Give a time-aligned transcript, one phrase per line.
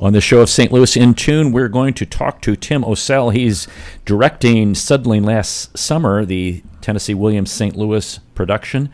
[0.00, 0.72] On the show of St.
[0.72, 3.34] Louis in Tune, we're going to talk to Tim Ocel.
[3.34, 3.68] He's
[4.06, 7.76] directing suddenly last summer the Tennessee Williams St.
[7.76, 8.88] Louis production.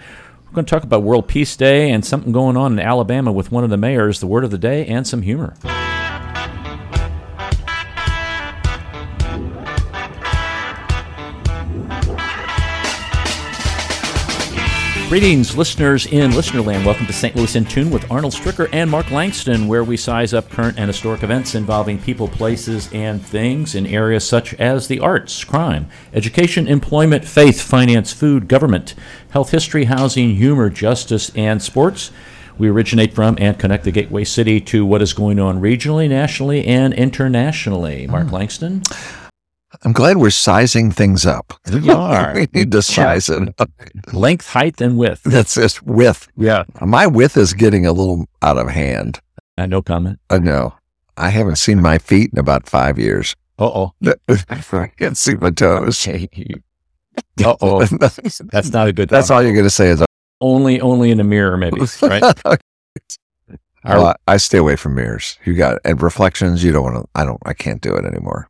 [0.46, 3.53] We're going to talk about World Peace Day and something going on in Alabama with
[3.53, 5.54] one of the mayors, the word of the day, and some humor.
[15.17, 16.85] Greetings, listeners in Listenerland.
[16.85, 17.35] Welcome to St.
[17.35, 20.89] Louis in Tune with Arnold Stricker and Mark Langston, where we size up current and
[20.89, 26.68] historic events involving people, places, and things in areas such as the arts, crime, education,
[26.68, 28.95] employment, faith, finance, food, government,
[29.31, 32.11] health, history, housing, humor, justice, and sports.
[32.59, 36.67] We originate from and connect the gateway city to what is going on regionally, nationally,
[36.67, 38.06] and internationally.
[38.06, 38.33] Mark mm.
[38.33, 38.83] Langston.
[39.84, 41.53] I'm glad we're sizing things up.
[41.72, 42.34] We are.
[42.34, 43.70] we need to size it up.
[44.12, 45.22] Length, height, and width.
[45.25, 46.28] That's just width.
[46.36, 46.64] Yeah.
[46.80, 49.20] My width is getting a little out of hand.
[49.58, 50.19] Uh, no comment.
[50.31, 50.75] I know.
[51.17, 53.34] I haven't seen my feet in about five years.
[53.58, 53.92] Uh oh.
[54.28, 56.06] I can't see my toes.
[56.06, 56.27] Uh
[57.61, 57.84] oh.
[57.84, 59.08] That's not a good.
[59.08, 60.05] That's all you're going to say is,
[60.41, 61.81] Only, only in a mirror, maybe.
[62.03, 62.23] Right.
[62.45, 62.58] Our-
[63.84, 65.39] Well, I stay away from mirrors.
[65.45, 66.62] You got and reflections.
[66.64, 67.08] You don't want to.
[67.14, 67.41] I don't.
[67.47, 68.48] I can't do it anymore.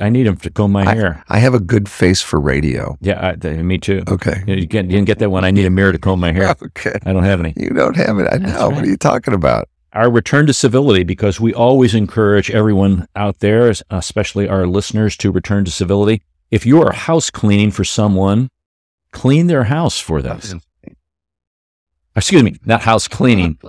[0.00, 1.24] I need him to comb my hair.
[1.28, 2.96] I have a good face for radio.
[3.00, 4.04] Yeah, I, me too.
[4.08, 4.44] Okay.
[4.46, 5.44] You, get, you didn't get that one.
[5.44, 6.54] I need a mirror to comb my hair.
[6.62, 6.96] Okay.
[7.04, 7.52] I don't have any.
[7.56, 8.28] You don't have it.
[8.32, 8.68] I That's know.
[8.68, 9.68] What are you talking about?
[9.92, 15.32] Our return to civility, because we always encourage everyone out there, especially our listeners, to
[15.32, 16.22] return to civility.
[16.50, 18.50] If you are house cleaning for someone,
[19.12, 20.40] clean their house for them.
[22.14, 23.58] Excuse me, not house cleaning.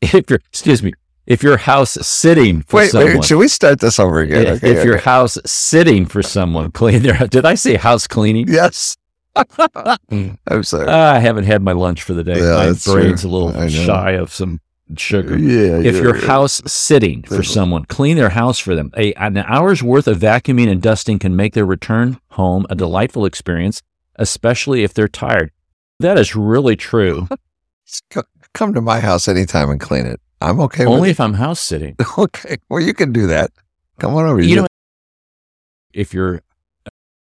[0.00, 0.94] If you're, excuse me,
[1.26, 3.24] if you're house sitting for Wait, someone, wait.
[3.24, 4.46] Should we start this over again?
[4.46, 5.02] if, Okay, if okay.
[5.04, 7.14] house sitting for someone, clean their.
[7.28, 8.48] Did I say house cleaning?
[8.48, 8.96] yes.
[9.36, 10.86] I'm sorry.
[10.88, 12.38] Ah, I haven't had my lunch for the day.
[12.38, 13.30] Yeah, my brain's true.
[13.30, 14.60] a little shy of some
[14.96, 15.36] sugar.
[15.36, 15.76] yeah.
[15.78, 16.26] If yeah, you're yeah.
[16.26, 18.90] house sitting for someone, clean their house for them.
[18.96, 23.26] A, an hour's worth of vacuuming and dusting can make their return home a delightful
[23.26, 23.82] experience,
[24.14, 25.50] especially if they're tired.
[26.00, 27.28] That is really true.
[28.54, 30.20] Come to my house anytime and clean it.
[30.40, 31.96] I'm okay Only if I'm house sitting.
[32.18, 32.56] Okay.
[32.68, 33.50] Well, you can do that.
[33.98, 34.40] Come on over.
[34.42, 34.66] You know,
[35.92, 36.42] if you're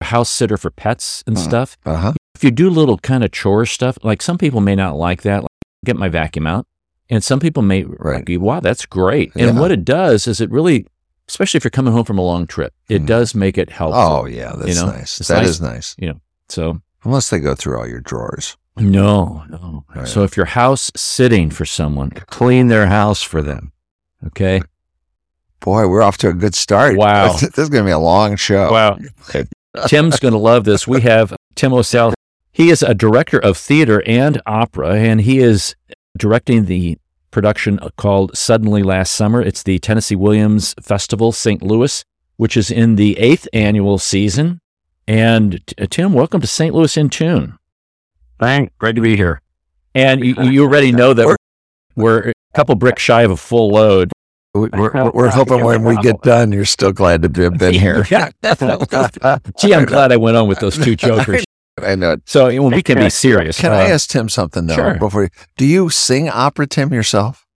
[0.00, 2.12] a house sitter for pets and Uh, stuff, uh huh.
[2.34, 5.42] if you do little kind of chore stuff, like some people may not like that,
[5.42, 5.48] like
[5.84, 6.66] get my vacuum out.
[7.08, 8.28] And some people may Right.
[8.28, 9.32] like, wow, that's great.
[9.34, 9.60] And Yeah.
[9.60, 10.86] what it does is it really,
[11.28, 13.06] especially if you're coming home from a long trip, it Mm.
[13.06, 14.00] does make it helpful.
[14.00, 14.52] Oh, yeah.
[14.56, 15.18] That's know, nice.
[15.20, 15.48] it's That nice.
[15.48, 15.96] is nice.
[16.48, 18.56] So Unless they go through all your drawers.
[18.76, 19.84] No, no.
[19.94, 20.08] Right.
[20.08, 23.72] So if you're house sitting for someone, clean their house for them.
[24.26, 24.62] Okay.
[25.60, 26.96] Boy, we're off to a good start.
[26.96, 27.32] Wow.
[27.40, 28.70] this is going to be a long show.
[28.72, 28.98] Wow.
[29.86, 30.86] Tim's going to love this.
[30.86, 32.14] We have Tim Ocel.
[32.52, 35.74] He is a director of theater and opera, and he is
[36.16, 36.98] directing the
[37.30, 39.40] production called Suddenly Last Summer.
[39.40, 41.62] It's the Tennessee Williams Festival, St.
[41.62, 42.04] Louis,
[42.36, 44.60] which is in the eighth annual season.
[45.06, 46.74] And uh, Tim, welcome to St.
[46.74, 47.58] Louis in Tune.
[48.40, 48.72] Thanks.
[48.78, 49.40] Great to be here.
[49.94, 51.36] And you, you already know that We're-
[51.96, 54.10] we're a couple bricks shy of a full load.
[54.54, 58.04] We- We're, we're hoping when we get done, you're still glad to have been here.
[58.10, 58.30] Yeah.
[58.42, 58.86] Definitely.
[59.58, 61.44] Gee, I'm glad I went on with those two jokers.
[61.82, 62.16] I know.
[62.26, 63.60] So well, we can be serious.
[63.60, 64.74] Can I Uh, ask Tim something though?
[64.74, 64.94] sure.
[64.98, 67.46] Before, you- do you sing opera, Tim, yourself?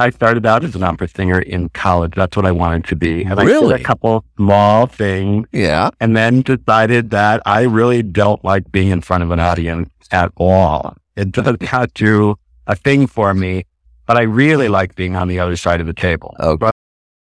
[0.00, 2.14] I started out as an opera singer in college.
[2.16, 3.22] That's what I wanted to be.
[3.22, 3.74] And I Really?
[3.74, 5.90] did a couple small things Yeah.
[6.00, 10.32] and then decided that I really don't like being in front of an audience at
[10.36, 10.96] all.
[11.16, 13.66] It does not do a thing for me,
[14.06, 16.34] but I really like being on the other side of the table.
[16.40, 16.70] Okay.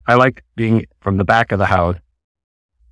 [0.05, 1.95] I like being from the back of the house,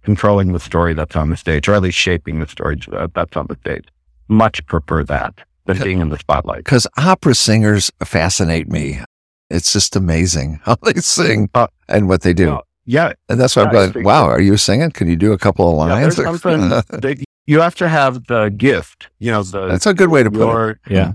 [0.04, 3.36] controlling the story that's on the stage, or at least shaping the story uh, that's
[3.36, 3.86] on the stage.
[4.30, 5.34] Much prefer that
[5.66, 6.60] than being in the spotlight.
[6.64, 9.02] Because opera singers fascinate me.
[9.50, 12.48] It's just amazing how they sing Uh, and what they do.
[12.48, 14.92] well, Yeah, and that's why I'm yeah, going, think- wow, are you singing?
[14.92, 16.16] Can you do a couple of lines?
[16.16, 19.10] there's something that you have to have the gift.
[19.20, 20.46] You know, the that's a good way to put it.
[20.46, 21.14] your Yeah.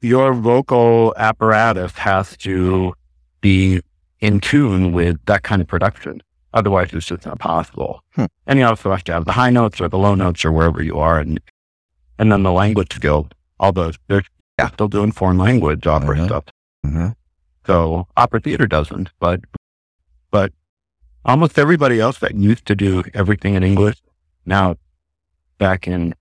[0.00, 2.92] your vocal apparatus has to
[3.40, 3.80] be
[4.20, 6.20] in tune with that kind of production.
[6.54, 8.02] Otherwise, it's just not possible.
[8.14, 8.24] Hmm.
[8.46, 10.82] And you also have to have the high notes or the low notes or wherever
[10.82, 11.38] you are, and
[12.18, 13.28] and then the language skill.
[13.60, 14.22] Although they're
[14.74, 16.26] still doing foreign language opera Uh-huh.
[16.26, 16.44] stuff,
[16.86, 17.14] Mhm.
[17.68, 19.10] So opera theater doesn't.
[19.20, 19.40] But
[20.30, 20.52] but
[21.24, 23.98] almost everybody else that used to do everything in English
[24.46, 24.76] now
[25.58, 26.14] back in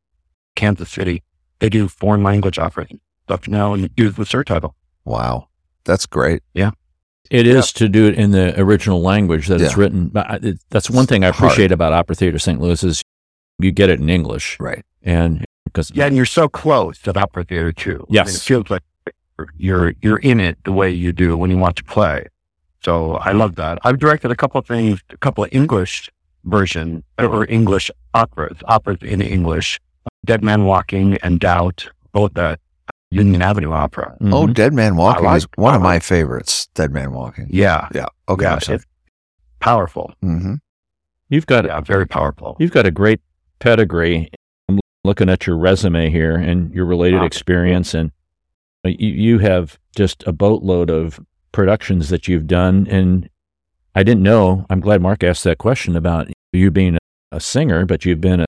[0.56, 1.24] Kansas City,
[1.60, 2.88] they do foreign language opera
[3.24, 4.74] stuff now and use the surtitle.
[5.06, 5.48] Wow.
[5.86, 6.44] That's great.
[6.54, 6.72] Yeah.
[7.30, 10.12] It is to do it in the original language that it's written.
[10.16, 11.52] It, that's one thing I It's hard.
[11.52, 12.60] appreciate about Opera Theater St.
[12.60, 13.02] Louis is
[13.60, 14.86] you get it in English, Right.
[15.04, 17.96] and because Yeah, and you're so close at opera theater too.
[17.96, 18.38] I mean, Yes.
[18.38, 18.82] it feels like
[19.58, 22.26] you're you're in it the way you do when you want to play.
[22.84, 23.80] So I love that.
[23.84, 26.10] I've directed a couple of things, a couple of English
[26.46, 29.80] version or English operas, operas in English,
[30.26, 32.58] Dead Man Walking and Doubt, both the
[33.12, 34.16] Union Avenue Opera.
[34.22, 34.34] Mm-hmm.
[34.34, 36.68] Oh, Dead Man Walking like- is one of my favorites.
[36.76, 37.48] Dead Man Walking.
[37.50, 37.88] Yeah.
[37.94, 38.06] Yeah.
[38.30, 38.44] Okay.
[38.46, 38.76] yeah, I'm sorry.
[38.78, 38.86] it's
[39.60, 40.14] powerful.
[40.22, 40.56] hmm
[41.30, 42.56] You've got Yeah, very powerful.
[42.60, 43.20] You've got a great
[43.60, 44.30] pedigree.
[44.70, 47.26] I'm looking at your resume here and your related Wow.
[47.26, 48.12] experience, and
[48.88, 51.20] you, you have just a boatload of
[51.52, 52.88] productions that you've done.
[52.90, 53.30] And
[53.96, 54.66] I didn't know.
[54.70, 56.98] I'm glad Mark asked that question about you being
[57.32, 58.46] a, singer, but you've been a,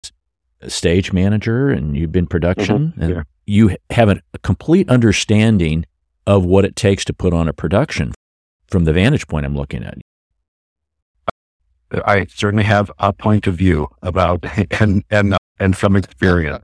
[0.68, 3.01] stage manager and you've been production, mm-hmm.
[3.01, 3.24] and Yeah.
[3.45, 5.86] you have a, a complete understanding
[6.27, 8.13] of what it takes to put on a production
[8.68, 9.97] from the vantage point I'm looking at.
[11.92, 14.45] I certainly have a point of view about
[14.80, 16.63] and and and some experience.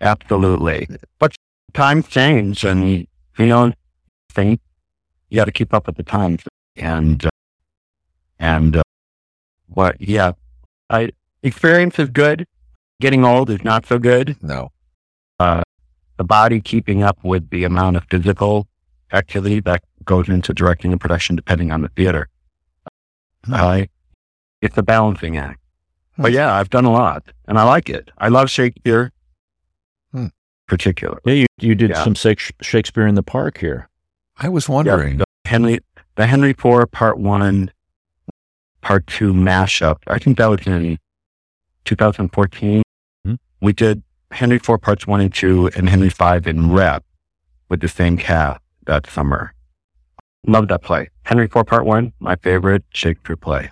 [0.00, 0.88] Absolutely.
[1.18, 1.34] But
[1.76, 3.06] times change and
[3.38, 3.72] you know
[4.32, 4.60] think
[5.28, 6.42] you got to keep up with the times
[6.76, 7.30] and uh,
[8.38, 8.82] and uh,
[9.68, 10.32] what yeah
[10.88, 11.10] I
[11.42, 12.46] experience is good.
[13.00, 14.36] Getting old is not so good.
[14.42, 14.70] No.
[15.38, 18.66] The body keeping up with the amount of physical
[19.12, 22.28] activity that goes into directing a production depending on the theater.
[23.52, 23.88] I
[24.62, 25.60] it's a balancing act.
[26.16, 28.10] But yeah, I've done a lot and I like it.
[28.16, 29.12] I love Shakespeare,
[30.66, 31.18] Particular.
[31.24, 32.02] Yeah, you, you did Yeah.
[32.04, 33.88] some Shakespeare in the Park here.
[34.38, 35.18] I was wondering.
[35.18, 35.78] the Henry,
[36.16, 37.70] the Henry IV Part One,
[38.82, 39.98] Part Two mashup.
[40.08, 40.98] I think that was in
[41.84, 42.82] 2014.
[43.24, 43.34] Hmm.
[43.60, 44.02] We did
[44.32, 47.04] Henry IV Parts One and Two and Henry V in rep
[47.68, 49.52] with the same cast that summer.
[50.46, 51.08] Love that play.
[51.24, 53.70] Henry IV Part One, my favorite Shakespeare play.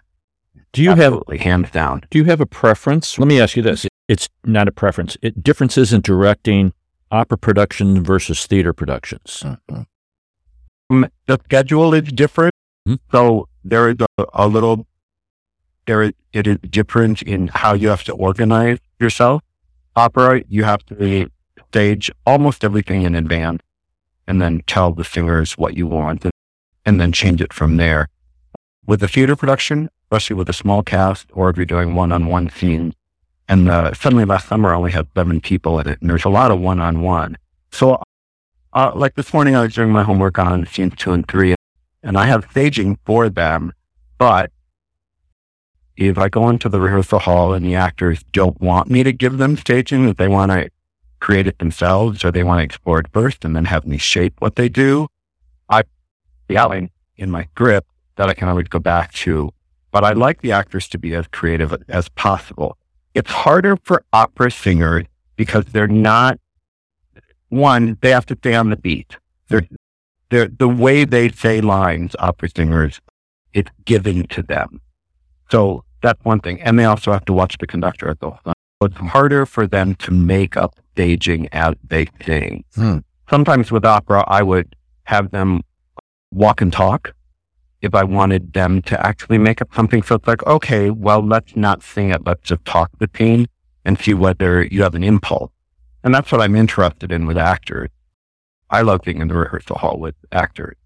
[0.73, 2.03] Do you have Absolutely, hands down.
[2.11, 3.17] Do you have a preference?
[3.19, 3.87] Let me ask you this.
[4.09, 5.17] It's not a preference.
[5.23, 6.73] It, differences in directing
[7.15, 9.43] opera production versus theater productions.
[9.45, 9.87] Mhm.
[10.91, 12.55] Um, the schedule is different.
[12.87, 12.97] Hmm.
[13.13, 14.87] So there is a, a little,
[15.87, 19.43] there is, it is different in how you have to organize yourself.
[19.97, 21.31] Opera, you have to
[21.69, 23.63] stage almost everything in advance
[24.27, 26.33] and then tell the singers what you want and,
[26.85, 28.09] and then change it from there.
[28.87, 32.95] With the theater production, especially with a small cast or if you're doing one-on-one scenes,
[33.49, 36.31] and uh, suddenly last summer I only had seven people in it and there's a
[36.31, 37.37] lot of one-on-one.
[37.71, 38.01] So
[38.75, 41.55] uh, like this morning, I was doing my homework on scenes two and three,
[42.03, 43.73] and I have staging for them.
[44.19, 44.51] But
[45.97, 49.39] if I go into the rehearsal hall and the actors don't want me to give
[49.39, 50.71] them staging, that they want to
[51.21, 54.35] create it themselves or they want to explore it first and then have me shape
[54.41, 55.07] what they do,
[55.69, 55.85] I
[56.49, 59.53] the in my script that I can always go back to.
[59.93, 62.77] But I like the actors to be as creative as possible.
[63.15, 65.07] It's harder for opera singers
[65.37, 66.39] because they're not
[67.49, 69.17] one, they have to stay on the beat.
[69.49, 69.67] They're,
[70.31, 73.01] they're, the way they say lines, opera singers,
[73.53, 74.81] it's given to them.
[75.51, 76.61] So that's one thing.
[76.61, 78.55] And they also have to watch the conductor at the whole time.
[78.83, 82.65] So it's harder for them to make up staging as they sing.
[82.75, 82.99] Hmm.
[83.31, 84.75] Sometimes with opera, I would
[85.05, 85.63] have them
[86.33, 87.14] walk and talk
[87.85, 90.03] if I wanted them to actually make up something.
[90.03, 92.25] So it's like, okay, well, let's not sing it.
[92.27, 93.47] Let's just talk the scene
[93.85, 95.51] and see whether you have an impulse.
[96.03, 97.91] And that's what I'm interested in with actors.
[98.71, 100.77] I love being in the rehearsal hall with actors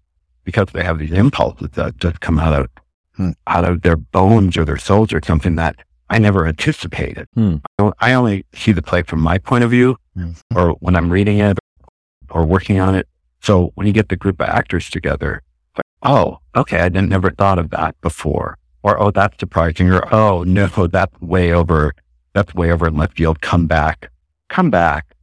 [0.43, 2.67] because they have these impulses that just come out of
[3.15, 3.31] Hmm.
[3.47, 5.75] out of their bones or their souls or something that
[6.09, 7.27] I never anticipated.
[7.35, 7.57] Hmm.
[7.99, 10.31] I- only see the play from my point of view Hmm.
[10.55, 11.59] or when I'm reading it
[12.29, 13.07] or working on it.
[13.41, 15.41] So when you get the group of actors together,
[16.03, 18.57] oh, okay, I didn't never thought of that before.
[18.83, 19.91] Or, oh, that's surprising.
[19.91, 21.93] Or, oh, no, that's way over,
[22.33, 23.41] that's way over in left field.
[23.41, 24.09] Come back,
[24.47, 25.15] come back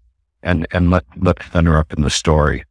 [0.43, 2.65] and, and let, let's center up in the story.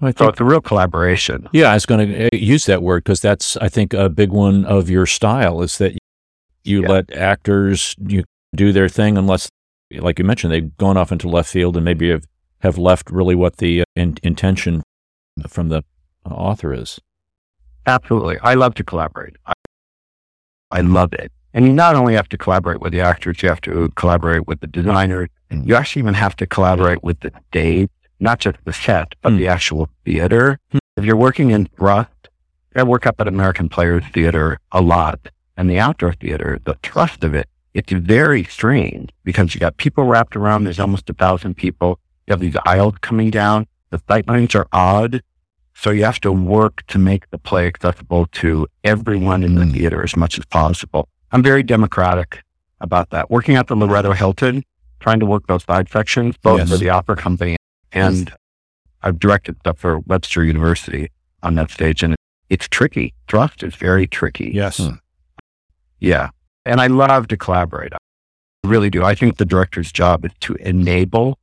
[0.00, 1.48] I So think, it's a real collaboration.
[1.52, 4.64] yeah, I was going to use that word because that's, I think, a big one
[4.64, 5.96] of your style is that
[6.64, 6.88] you Yeah.
[6.88, 9.48] let actors you do their thing unless,
[9.92, 12.24] like you mentioned, they've gone off into left field and maybe have,
[12.60, 14.82] have left really what the uh, in, intention
[15.48, 15.82] from the
[16.28, 16.98] author is.
[17.86, 18.38] Absolutely.
[18.42, 19.36] I love to collaborate.
[19.46, 19.52] I,
[20.70, 21.32] I love it.
[21.54, 24.60] And you not only have to collaborate with the actors, you have to collaborate with
[24.60, 25.28] the designers.
[25.50, 25.66] Mm.
[25.66, 29.38] You actually even have to collaborate with the stage, not just the set, but Mm.
[29.38, 30.58] the actual theater.
[30.72, 30.78] Mm.
[30.96, 32.10] If you're working in thrust,
[32.74, 37.22] I work up at American Players Theater a lot and the outdoor theater, the thrust
[37.22, 40.64] of it, it's very strange because you got people wrapped around.
[40.64, 41.98] There's almost a thousand people.
[42.26, 43.66] You have these aisles coming down.
[43.90, 45.22] The sight lines are odd.
[45.74, 49.72] So you have to work to make the play accessible to everyone in the Mm.
[49.72, 51.08] theater as much as possible.
[51.32, 52.42] I'm very democratic
[52.80, 53.30] about that.
[53.30, 54.62] Working at the Loretto Hilton,
[55.00, 56.70] trying to work those side sections, both Yes.
[56.70, 57.56] for the opera company
[57.92, 58.32] and
[59.02, 61.08] I've directed stuff for Webster University
[61.42, 62.02] on that stage.
[62.04, 62.14] And
[62.48, 63.14] it's tricky.
[63.28, 64.52] Thrust is very tricky.
[64.54, 64.76] Yes.
[64.78, 64.94] Hmm.
[65.98, 66.30] Yeah.
[66.64, 67.92] And I love to collaborate.
[67.94, 67.98] I
[68.64, 69.02] really do.
[69.04, 71.38] I think the director's job is to enable.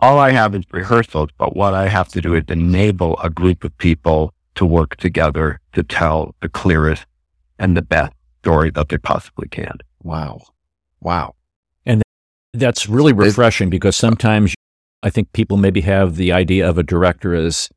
[0.00, 3.64] All I have is rehearsals, but what I have to do is enable a group
[3.64, 7.06] of people to work together to tell the clearest
[7.58, 9.78] and the best story that they possibly can.
[10.02, 10.40] Wow.
[11.00, 11.34] Wow.
[11.86, 12.02] And
[12.52, 14.54] that's really refreshing because sometimes
[15.02, 17.68] I think people maybe have the idea of a director as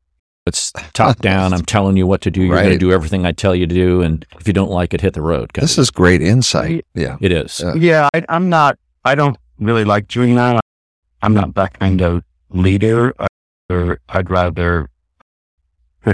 [0.46, 1.54] it's top down.
[1.54, 2.42] I'm telling you what to do.
[2.42, 4.02] You're going to do everything I tell you to do.
[4.02, 5.52] And if you don't like it, hit the road.
[5.54, 6.86] This is great insight.
[6.94, 7.18] Yeah.
[7.22, 7.62] it is.
[7.62, 10.60] Uh, Yeah, I, I'm not, I don't really like doing that.
[11.22, 13.14] I'm not that kind of leader.
[13.70, 14.88] Or I'd rather,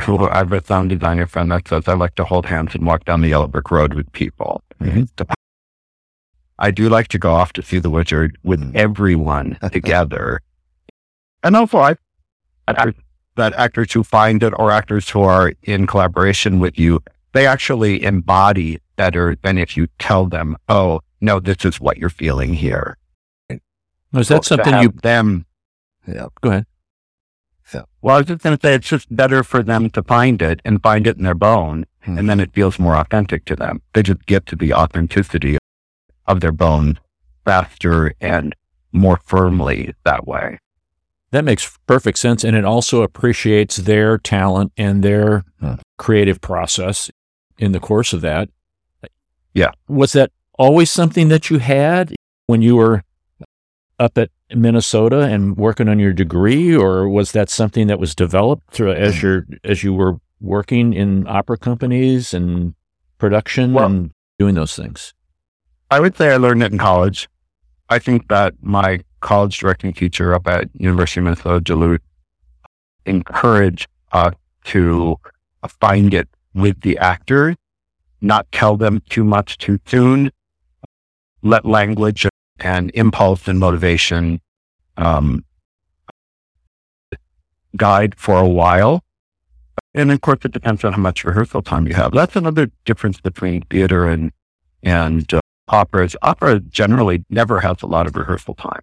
[0.07, 2.85] or I have a sound designer friend that says I like to hold hands and
[2.85, 4.61] walk down the yellow brick road with people.
[4.81, 5.07] Mhm.
[6.59, 8.75] I do like to go off to see the wizard with Mhm.
[8.75, 10.39] everyone together.
[11.43, 11.95] And also, I,
[12.67, 12.93] I-
[13.35, 17.01] that actors who find it or actors who are in collaboration with you,
[17.33, 22.09] they actually embody better than if you tell them, oh, no, this is what you're
[22.11, 22.95] feeling here.
[24.13, 25.45] Was that something you them?
[26.07, 26.27] Yeah.
[26.41, 26.65] go ahead?
[28.01, 30.59] Well, I was just going to say it's just better for them to find it
[30.65, 32.17] and find it in their bone, Hmm.
[32.17, 33.81] and then it feels more authentic to them.
[33.93, 35.57] They just get to the authenticity
[36.27, 36.99] of their bone
[37.45, 38.53] faster and
[38.91, 40.59] more firmly that way.
[41.31, 42.43] That makes perfect sense.
[42.43, 45.75] And it also appreciates their talent and their Hmm.
[45.97, 47.09] creative process
[47.57, 48.49] in the course of that.
[49.53, 49.71] Yeah.
[49.87, 52.13] Was that always something that you had
[52.47, 53.03] when you were
[53.99, 58.71] up at Minnesota and working on your degree, or was that something that was developed
[58.71, 59.25] through, as Hmm.
[59.27, 62.75] you as you were working in opera companies and
[63.17, 65.13] production Well- and doing those things?
[65.89, 67.29] I would say I learned it in college.
[67.89, 72.01] I think that my college directing teacher up at University of Minnesota Duluth
[73.05, 74.33] encouraged us
[74.65, 75.17] to
[75.79, 77.55] find it with the actors,
[78.21, 80.31] not tell them too much too soon,
[81.41, 82.25] let language
[82.63, 84.39] and impulse and motivation
[84.97, 85.43] um,
[87.75, 89.03] guide for a while.
[89.93, 92.13] And of course, it depends on how much rehearsal time you have.
[92.13, 94.31] That's another difference between theater and
[94.81, 96.15] and uh, operas.
[96.21, 98.81] Opera generally never has a lot of rehearsal time.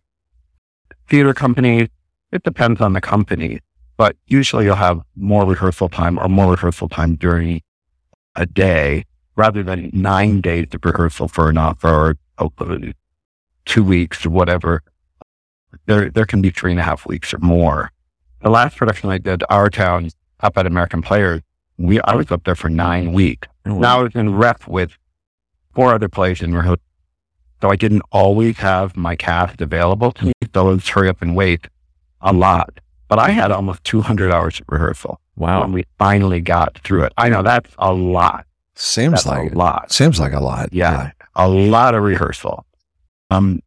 [1.09, 1.89] Theater companies,
[2.33, 3.61] it depends on the company,
[3.97, 7.61] but usually you'll have more rehearsal time or more rehearsal time during
[8.37, 9.05] a day
[9.37, 11.93] rather than nine days of rehearsal for an opera
[12.39, 12.51] or
[13.65, 14.83] two weeks or whatever.
[15.87, 17.91] There, there can be three and a half weeks or more.
[18.43, 21.43] The last production I did, Our Town, up at American Players,
[21.77, 23.49] we, I was up there for nine weeks.
[23.67, 24.97] Oh, now I was in rep with
[25.75, 26.83] four other plays in rehearsal.
[27.61, 30.33] So I didn't always have my cast available to me.
[30.55, 31.69] So I was hurry up and wait
[32.23, 32.81] a lot.
[33.09, 35.61] But I had almost 200 hours of rehearsal wow.
[35.61, 37.13] when we finally got through it.
[37.19, 38.47] I know that's a lot.
[38.75, 39.93] Seems That's like a lot.
[39.93, 40.71] Seems like a lot.
[40.73, 41.11] Yeah.
[41.35, 42.65] A lot of rehearsal.
[43.31, 43.61] Um,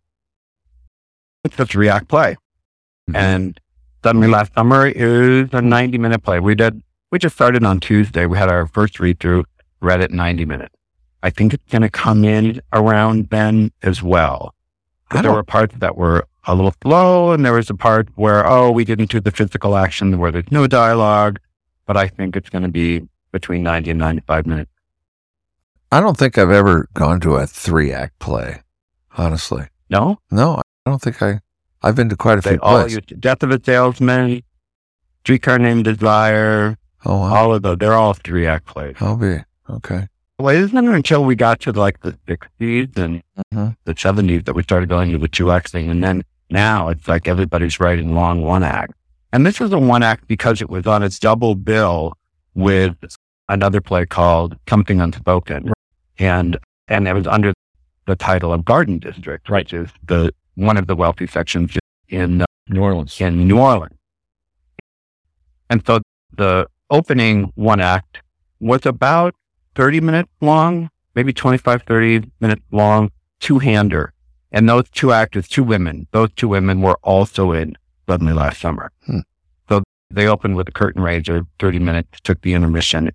[1.43, 2.35] it's just a react play.
[3.09, 3.15] Mhm.
[3.15, 3.59] And
[4.03, 6.39] suddenly last summer is a 90 minute play.
[6.39, 8.25] We did, we just started on Tuesday.
[8.25, 9.45] We had our first read through,
[9.81, 10.75] read it 90 minutes.
[11.21, 14.53] I think it's going to come in around then as well.
[15.11, 18.71] There were parts that were a little slow, and there was a part where, oh,
[18.71, 21.39] we didn't do the physical action where there's no dialogue.
[21.85, 24.71] But I think it's going to be between 90 and 95 minutes.
[25.91, 28.61] I don't think I've ever gone to a three act play.
[29.17, 30.19] Honestly, No?
[30.31, 30.55] no.
[30.85, 31.39] I don't think I.
[31.81, 32.97] I've been to quite a They few all plays.
[33.19, 34.41] Death of a Salesman,
[35.23, 37.35] Streetcar Named Desire, oh, wow.
[37.35, 37.77] all of those.
[37.77, 38.95] They're all three act plays.
[38.99, 39.37] I'll be
[39.69, 40.07] okay.
[40.39, 43.21] Well, it isn't it until we got to like the 60s and
[43.53, 43.75] Mhm.
[43.85, 45.89] the 70s that we started going to the two act thing.
[45.89, 48.93] And then now it's like everybody's writing long one act.
[49.31, 52.13] And this was a one act because it was on its double bill
[52.55, 52.95] with
[53.49, 55.71] another play called Something Unspoken.
[56.19, 57.53] And, and it was under
[58.05, 59.65] the title of Garden District, Right.
[59.65, 61.77] which is the, one of the wealthy sections
[62.09, 63.19] in uh, New Orleans.
[63.19, 63.97] in New Orleans.
[65.69, 65.99] And so
[66.35, 68.21] the opening one act
[68.59, 69.33] was about
[69.75, 74.13] 30 minutes long, maybe 25, 30 minutes long, two hander.
[74.51, 77.75] And those two actors, two women, those two women were also in
[78.07, 78.91] Suddenly Last Summer.
[79.05, 79.19] Hmm.
[79.67, 79.81] So
[80.11, 83.09] they opened with a curtain raiser, 30 minutes, took the intermission,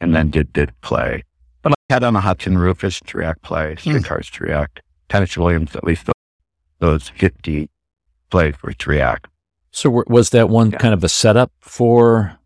[0.00, 1.24] and then did, did play.
[1.64, 4.80] But I Cat on a Hot Tin Roof, is three act play, Streetcars three act,
[5.08, 6.14] Tennessee Williams, at least those,
[6.78, 7.68] those 50
[8.30, 9.26] plays were three act.
[9.72, 10.78] So w- was that one Yeah.
[10.78, 12.38] kind of a setup for?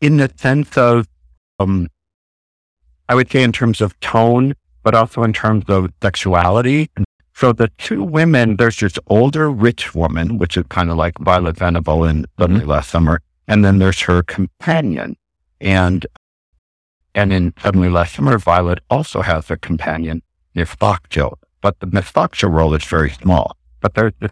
[0.00, 1.08] in the sense of,
[1.58, 1.88] um,
[3.08, 4.54] I would say in terms of tone,
[4.84, 6.88] but also in terms of sexuality.
[7.34, 11.56] So the two women, there's this older rich woman, which is kind of like Violet
[11.56, 15.16] Venable in Suddenly Last Summer, And then there's her companion.
[15.60, 16.06] And,
[17.14, 20.22] and in Suddenly Last Summer, Violet also has a companion,
[20.56, 21.34] Foxhill.
[21.60, 23.56] But the Foxhill role is very small.
[23.80, 24.30] But there's this,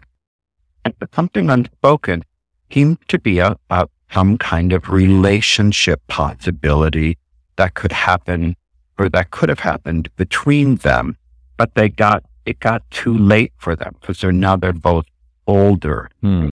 [1.13, 2.23] something unspoken
[2.71, 7.17] seems to be a, a, some kind of relationship possibility
[7.57, 8.55] that could happen
[8.97, 11.17] or that could have happened between them.
[11.57, 15.05] But they got, it got too late for them because they're now they're both
[15.45, 16.09] older.
[16.21, 16.49] Hmm.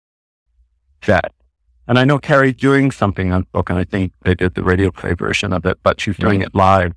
[1.05, 1.31] That
[1.87, 4.91] and I know Carrie's doing something on book, and I think they did the radio
[4.91, 6.93] play version of it, but she's doing it live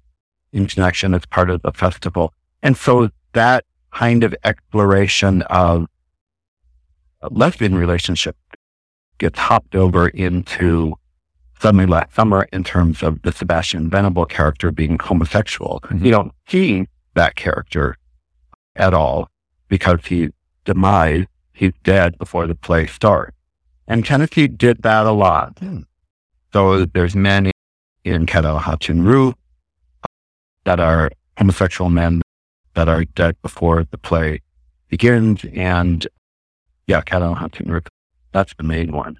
[0.52, 2.33] in connection as part of the festival.
[2.62, 5.87] And so that kind of exploration of
[7.21, 8.37] a lesbian relationship
[9.18, 10.95] gets hopped over into
[11.61, 15.80] suddenly last summer in terms of the Sebastian Venable character being homosexual.
[15.85, 16.04] Mm-hmm.
[16.04, 17.97] You don't see that character
[18.76, 19.28] at all
[19.68, 20.30] because he's
[20.64, 23.37] demise, he's dead before the play starts.
[23.88, 25.59] And Tennessee did that a lot.
[25.59, 25.80] Hmm.
[26.52, 27.50] So there's men
[28.04, 28.26] in
[29.02, 29.35] Ru
[30.64, 32.23] that are homosexual men
[32.75, 34.42] that are dead before the play
[34.88, 35.45] begins.
[35.54, 36.07] And
[36.87, 37.80] yeah, Ru,
[38.33, 39.16] that's the main one.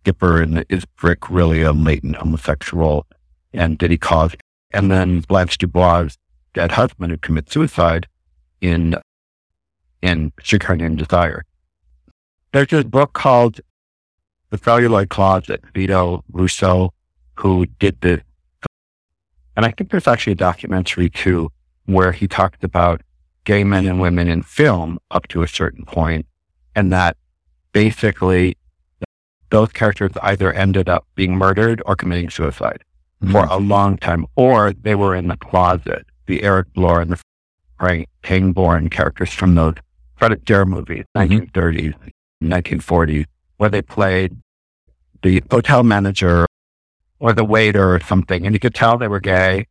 [0.00, 3.06] Skipper and is Brick really a latent homosexual?
[3.54, 4.34] And did he cause?
[4.72, 6.16] And then Blanche Dubois'
[6.54, 8.08] dead husband who commits suicide
[8.60, 8.96] in
[10.02, 11.44] in Streetcar Named Desire.
[12.52, 13.60] There's this book called
[14.52, 16.92] The Celluloid Closet, Vito Russo,
[17.36, 18.20] who did the,
[19.56, 21.50] And I think there's actually a documentary too,
[21.86, 23.00] where he talked about
[23.44, 26.26] gay men and women in film up to a certain point,
[26.76, 27.16] and that
[27.72, 28.58] basically
[29.48, 32.84] those characters either ended up being murdered or committing suicide
[33.30, 33.68] for a hmm.
[33.68, 36.04] long time, or they were in the closet.
[36.26, 37.20] The Eric Blore and the
[37.78, 39.76] Frank Pangborn characters from those
[40.16, 41.58] Fred Astaire movies, mm-hmm.
[41.58, 41.94] 1930s,
[42.42, 43.24] 1940s,
[43.62, 44.36] where they played
[45.22, 46.46] the hotel manager
[47.20, 49.68] or the waiter or something, and you could tell they were gay,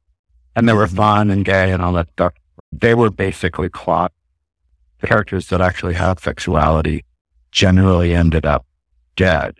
[0.55, 2.31] and they were fun and gay and all that stuff.
[2.71, 4.13] They were basically closet.
[5.01, 7.03] The characters that actually have sexuality
[7.51, 8.65] generally ended up
[9.17, 9.55] dead.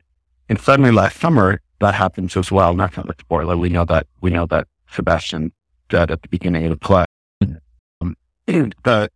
[0.47, 2.73] And suddenly last summer, that happens as well.
[2.73, 3.57] Not a spoiler.
[3.57, 5.51] We know that, we know that Sebastian
[5.89, 7.03] dead at the beginning of the play.
[7.99, 8.15] Um,
[8.47, 9.09] the,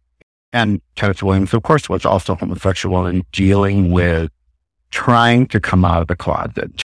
[0.52, 4.30] and Tennessee Williams, of course, was also homosexual and dealing with
[4.96, 6.82] trying to come out of the closet,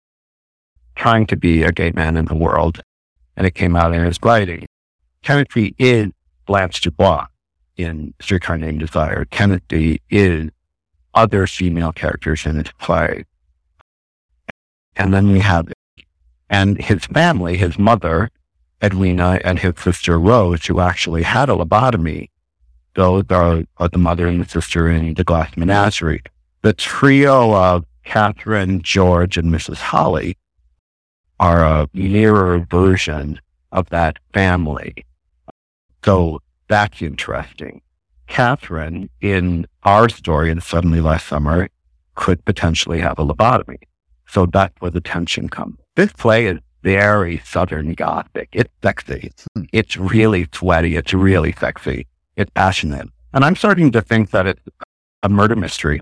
[0.95, 2.79] trying to be a gay man in the world.
[3.35, 4.67] And it came out in his writing.
[5.23, 6.11] Tennessee is
[6.45, 7.25] Blanche Dubois
[7.77, 9.25] in Streetcar Named Desire.
[9.25, 10.51] Tennessee is
[11.15, 13.25] other female characters in his play.
[14.95, 15.73] And then we have,
[16.47, 18.29] and his family, his mother,
[18.83, 22.29] Edwina, and his sister Rose, who actually had a lobotomy.
[22.93, 26.21] Those are, are the mother and the sister in the Glass Menagerie.
[26.61, 29.77] The trio of Catherine, George, and Mrs.
[29.77, 30.37] Holly
[31.39, 33.41] are a mirror version
[33.71, 34.93] of that family.
[36.03, 36.39] So
[36.69, 37.81] that's interesting.
[38.27, 41.67] Catherine, in our story in Suddenly Last Summer,
[42.15, 43.79] could potentially have a lobotomy.
[44.27, 45.77] So that's where the tension comes.
[45.95, 48.49] This play is very Southern Gothic.
[48.53, 49.31] It's sexy.
[49.55, 49.63] Hmm.
[49.73, 50.95] It's really sweaty.
[50.95, 52.07] It's really sexy.
[52.35, 53.09] It's passionate.
[53.33, 54.61] And I'm starting to think that it's
[55.23, 55.99] a murder mystery.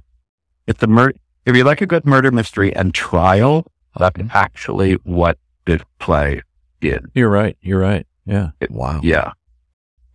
[0.68, 1.18] It's a murder.
[1.46, 3.66] If you like a good murder mystery and trial,
[3.98, 4.30] that's mm-hmm.
[4.32, 6.42] actually what this play
[6.80, 7.06] did.
[7.14, 7.58] You're right.
[7.62, 8.08] You're right.
[8.26, 8.52] Yeah.
[8.60, 9.02] It- Wow.
[9.04, 9.32] Yeah.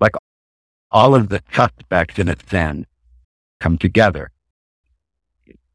[0.00, 0.12] Like
[0.90, 2.86] all of the suspects in its end
[3.60, 4.30] come together.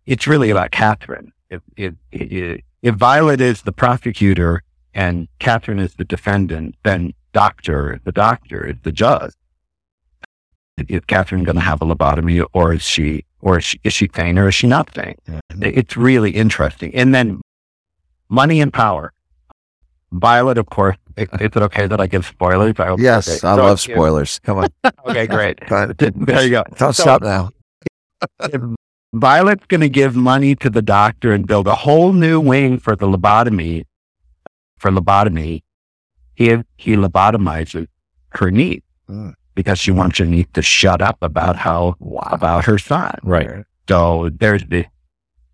[0.06, 1.32] It's really about Catherine.
[1.50, 4.64] If, if, if, if Violet is the prosecutor
[4.94, 9.34] and Catherine is the defendant, then doctor, the doctor is the judge.
[10.88, 14.10] Is Catherine going to have a lobotomy or is she, or is she, is she
[14.16, 15.16] sane or is she not sane?
[15.62, 16.96] It's really interesting.
[16.96, 17.42] And then
[18.30, 19.12] money and power.
[20.12, 22.76] Violet, of course, is it okay that I give spoilers?
[22.80, 23.48] I Yes, okay.
[23.48, 24.40] I So love spoilers.
[24.40, 24.70] Come on.
[25.08, 25.60] Okay, great.
[25.70, 26.64] There you go.
[26.78, 27.50] So- stop now.
[29.14, 32.96] Violet's going to give money to the doctor and build a whole new wing for
[32.96, 33.84] the lobotomy.
[34.78, 35.62] For lobotomy,
[36.36, 37.88] he he lobotomizes
[38.30, 39.34] her niece Mm.
[39.56, 42.30] Because she wants her to shut up about how Wow.
[42.32, 43.16] about her son.
[43.24, 43.64] Right.
[43.88, 44.86] So there's the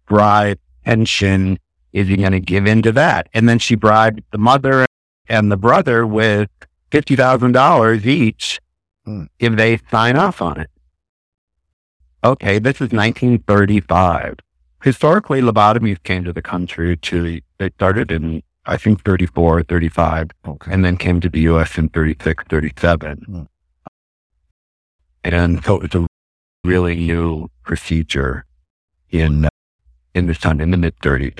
[0.08, 1.60] bribe pension.
[1.94, 3.28] Is he going to give in to that?
[3.34, 4.86] And then she bribed the mother
[5.28, 6.50] and the brother with
[6.92, 8.60] fifty thousand dollars each
[9.06, 9.24] Hmm.
[9.40, 10.70] if they sign off on it.
[12.24, 14.36] Okay, this is 1935.
[14.84, 20.72] Historically, lobotomies came to the country to, they started in, I think, 34, 35, Okay.
[20.72, 21.78] and then came to the U.S.
[21.78, 23.18] in 36, 37.
[23.26, 23.42] Hmm.
[25.24, 26.06] And so it's a
[26.64, 28.46] really new procedure
[29.10, 29.48] in,
[30.14, 31.40] in the time, in the mid 30s.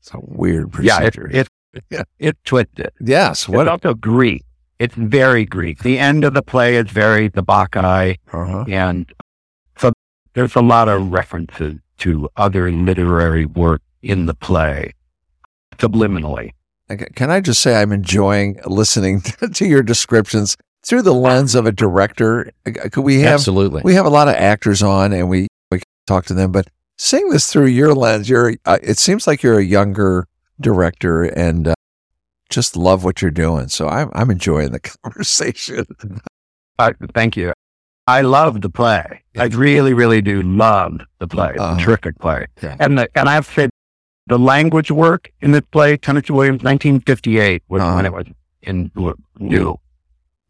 [0.00, 1.30] It's a weird Yeah, it, procedure.
[1.40, 1.48] it,
[1.90, 2.02] Yeah.
[2.18, 2.90] it's twisted.
[3.00, 3.48] yes.
[3.48, 3.66] What?
[3.66, 4.42] it's also Greek.
[4.78, 5.82] It's very Greek.
[5.82, 8.64] The end of the play is very the Bacchae, uh-huh.
[8.68, 9.10] and
[9.78, 9.90] so
[10.34, 14.92] there's a lot of references to other literary work in the play
[15.78, 16.50] subliminally.
[16.90, 19.20] Okay, Can I just say I'm enjoying listening
[19.54, 22.50] to your descriptions through the lens of a director?
[22.66, 23.82] Uh, Could we have Absolutely.
[23.84, 26.68] we have a lot of actors on and we we talk to them, but
[26.98, 30.26] seeing this through your lens, you're uh, it seems like you're a younger
[30.60, 31.74] director and uh,
[32.48, 33.68] just love what you're doing.
[33.68, 35.86] So I'm I'm enjoying the conversation.
[36.78, 37.52] Uh, thank you.
[38.08, 39.22] I love the play.
[39.36, 41.50] I really, really do love the play.
[41.50, 41.80] It's Uh-huh.
[41.84, 42.46] terrific play.
[42.62, 42.76] Yeah.
[42.78, 43.68] And the, and I have to say,
[44.28, 47.96] the language work in the play, Tennessee Williams, 1958 was Uh-huh.
[47.96, 48.26] when it was
[48.62, 48.92] in
[49.40, 49.76] new.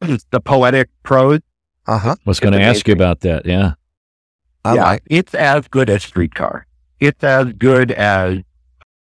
[0.30, 1.40] The poetic prose.
[1.86, 2.16] Uh huh.
[2.24, 3.46] was going to ask you about that.
[3.46, 3.74] Yeah.
[4.64, 5.02] I yeah, like.
[5.06, 6.66] it's as good as Streetcar.
[6.98, 8.38] It's as good as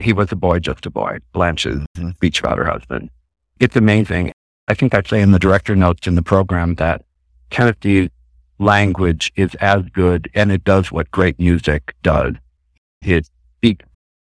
[0.00, 2.18] He Was a Boy, Just a Boy, Blanche's Mhm.
[2.18, 3.08] Beach Powder Husband.
[3.60, 4.32] It's amazing.
[4.66, 7.04] I think I say in the director notes in the program that
[7.50, 8.08] Tennessee's
[8.58, 12.34] language is as good and it does what great music does.
[13.02, 13.28] It
[13.58, 13.84] speaks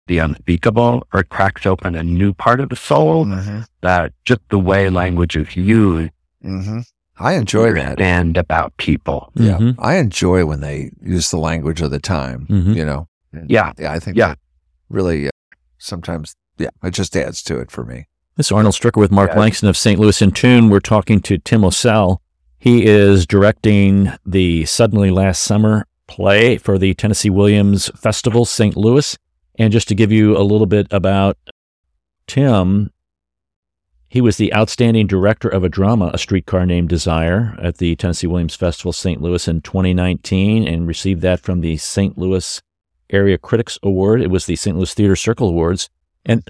[0.06, 3.60] the unspeakable or it cracks open a new part of the soul Mm-hmm.
[3.82, 6.10] that just the way language is used
[6.46, 6.80] Mm-hmm.
[7.18, 8.00] I enjoy that.
[8.00, 9.32] and about people.
[9.34, 9.74] Yeah, Mhm.
[9.78, 12.46] I enjoy when they use the language of the time.
[12.48, 12.74] Mhm.
[12.76, 13.08] You know.
[13.32, 13.72] And, Yeah.
[13.78, 14.16] Yeah, I think.
[14.16, 14.28] Yeah.
[14.28, 14.38] that
[14.90, 15.26] really.
[15.28, 15.30] Uh,
[15.78, 18.06] sometimes, yeah, it just adds to it for me.
[18.36, 19.40] This is Arnold Stricker with Mark Yeah.
[19.40, 19.98] Langston of St.
[19.98, 20.68] Louis in Tune.
[20.68, 22.18] We're talking to Tim Ocel.
[22.58, 28.76] He is directing the Suddenly Last Summer play for the Tennessee Williams Festival, St.
[28.76, 29.16] Louis.
[29.58, 31.38] And just to give you a little bit about
[32.26, 32.90] Tim,
[34.08, 38.26] he was the outstanding director of a drama, A Streetcar Named Desire, at the Tennessee
[38.26, 39.20] Williams Festival, St.
[39.20, 42.16] Louis in 2019, and received that from the St.
[42.16, 42.62] Louis
[43.10, 44.22] Area Critics Award.
[44.22, 44.76] It was the St.
[44.76, 45.90] Louis Theater Circle Awards.
[46.24, 46.48] And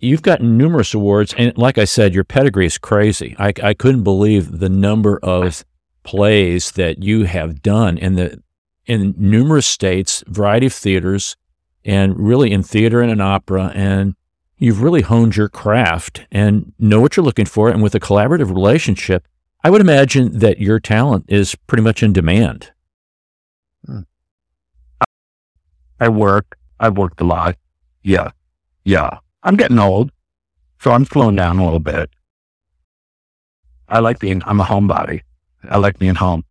[0.00, 1.34] you've gotten numerous awards.
[1.36, 3.36] And like I said, your pedigree is crazy.
[3.38, 5.64] I, I couldn't believe the number of
[6.04, 8.42] plays that you have done in the
[8.86, 11.36] in numerous states, variety of theaters,
[11.86, 13.72] and really in theater and in opera.
[13.74, 14.14] And
[14.56, 17.68] you've really honed your craft and know what you're looking for.
[17.68, 19.26] And with a collaborative relationship,
[19.62, 22.70] I would imagine that your talent is pretty much in demand.
[26.00, 26.58] I work.
[26.80, 27.56] I've worked a lot.
[28.02, 28.30] Yeah.
[28.84, 29.18] Yeah.
[29.42, 30.10] I'm getting old.
[30.80, 32.10] So I'm slowing down a little bit.
[33.88, 35.22] I like being, I'm a homebody.
[35.68, 36.44] I like being home.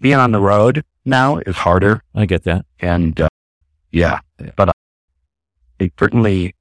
[0.00, 2.02] Being on the road now is harder.
[2.14, 2.64] I get that.
[2.80, 3.28] And, uh,
[3.90, 4.20] yeah,
[4.56, 4.72] but I,
[5.80, 6.54] I certainly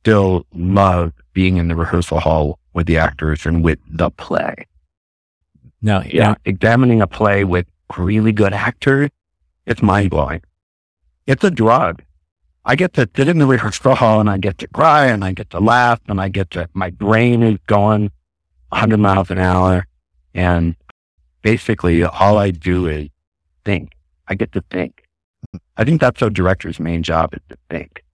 [0.00, 4.54] still love being in the rehearsal hall with the actors and with the play.
[5.82, 6.34] Now, Yeah.
[6.44, 9.10] Examining a play with really good actors,
[9.66, 10.42] it's mind blowing.
[11.26, 12.02] It's a drug.
[12.64, 15.32] I get to sit in the rehearsal hall and I get to cry and I
[15.32, 18.10] get to laugh and I get to, my brain is going
[18.70, 19.86] 100 miles an hour.
[20.34, 20.76] And
[21.42, 23.08] basically all I do is
[23.64, 23.92] think.
[24.26, 25.04] I get to think.
[25.76, 28.04] I think that's a director's main job is to think.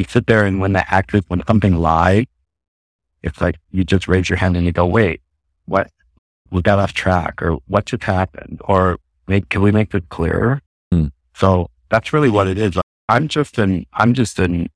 [0.00, 2.24] You sit there and when the actors, when something lies,
[3.22, 5.20] it's like you just raise your hand and you go, wait,
[5.66, 5.90] what?
[6.50, 8.62] We got off track or what just happened?
[8.64, 10.62] Or make, can we make this clearer?
[10.90, 11.08] Hmm.
[11.34, 12.76] So that's really what it is.
[12.76, 14.70] Like, I'm just an, I'm just an,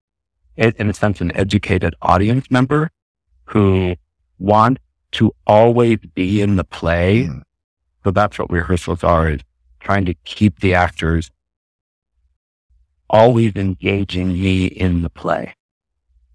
[0.59, 2.91] in a sense, an educated audience member
[3.47, 3.97] who
[4.39, 4.79] want
[5.13, 7.29] to always be in the play.
[7.31, 7.41] Mm.
[8.05, 9.41] So that's what rehearsals are is
[9.81, 11.31] trying to keep the actors
[13.15, 15.55] always engaging me in the play.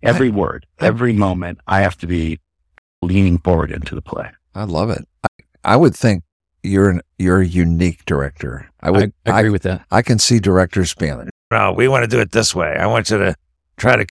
[0.02, 2.40] Every word, I- every moment, I have to be
[3.02, 4.32] leaning forward into the play.
[4.56, 5.08] I love it.
[5.24, 6.24] I, I would think
[6.64, 8.70] you're an you're a unique director.
[8.82, 9.14] I would.
[9.26, 9.86] I agree with that.
[9.92, 12.76] I can see directors being like, no, we want to do it this way.
[12.78, 13.36] I want you to
[13.78, 14.06] try to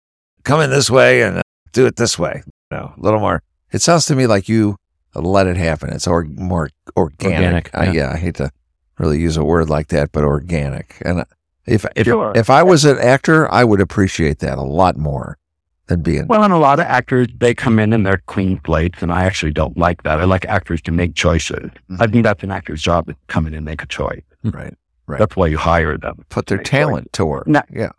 [0.44, 2.42] come in this way and uh, do it this way.
[2.70, 3.42] No, a little more.
[3.72, 4.76] It sounds to me like you
[5.14, 5.90] let it happen.
[5.90, 7.66] It's or, more organic.
[7.66, 7.92] Organic, I, yeah.
[7.92, 8.50] yeah, I hate to
[8.98, 10.96] really use a word like that, but organic.
[11.04, 11.24] And
[11.68, 12.32] if if, Sure.
[12.34, 15.38] if I was an actor, I would appreciate that a lot more
[15.86, 16.26] than being.
[16.26, 19.24] Well, and a lot of actors, they come in and they're clean plates, and I
[19.24, 20.20] actually don't like that.
[20.20, 21.70] I like actors to make choices.
[21.90, 22.02] Mm-hmm.
[22.02, 24.22] I think that's an actor's job to come in and make a choice.
[24.44, 24.56] Mm-hmm.
[24.56, 24.74] right.
[25.06, 25.18] Right.
[25.18, 26.26] That's why you hire them.
[26.28, 27.46] Put their talent to work.
[27.46, 27.62] No.
[27.72, 27.92] Yeah.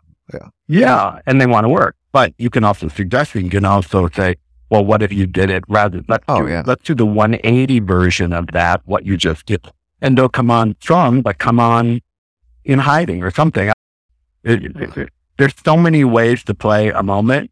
[0.68, 1.96] Yeah, and they want to work.
[2.12, 4.36] But you can also suggest, you can also say,
[4.70, 6.62] well, what if you did it rather, let's, Oh, do, yeah.
[6.64, 9.66] let's do the 180 version of that, what you just did.
[10.00, 12.00] And don't come on strong, but come on
[12.64, 13.68] in hiding or something.
[13.68, 13.74] It-
[14.44, 15.02] it- it- mm-hmm.
[15.38, 17.50] there's so many ways to play a moment.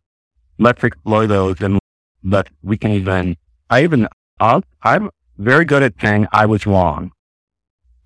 [0.58, 1.78] Let's explore those and
[2.24, 3.36] let, we can even,
[3.70, 4.08] I even,
[4.40, 7.12] I'll, I'm very good at saying I was wrong.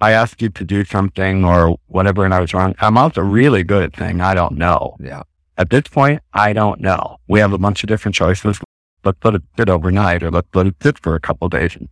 [0.01, 2.75] I asked you to do something or whatever and I was wrong.
[2.81, 4.97] I'm also really good at saying I don't know.
[5.01, 5.23] Yeah.
[5.57, 7.19] At this point, I don't know.
[7.29, 8.61] We have a bunch of different choices.
[9.05, 11.89] Let's let it sit overnight or let's let it sit for a couple days and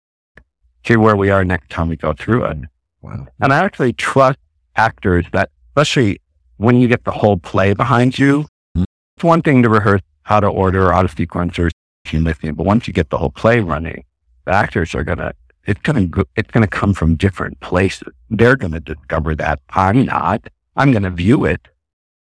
[0.84, 2.58] see where we are next time we go through it.
[3.00, 3.28] Wow.
[3.40, 4.38] And I actually trust
[4.76, 6.20] actors that, especially
[6.56, 8.84] when you get the whole play behind you, Mhm.
[9.16, 11.70] it's one thing to rehearse how to order or how to sequence or
[12.06, 14.04] scene listing, but once you get the whole play running,
[14.44, 15.32] the actors are gonna,
[15.66, 18.08] it's gonna, go, it's gonna come from different places.
[18.28, 19.60] They're gonna discover that.
[19.70, 20.48] I'm not.
[20.76, 21.68] I'm gonna view it,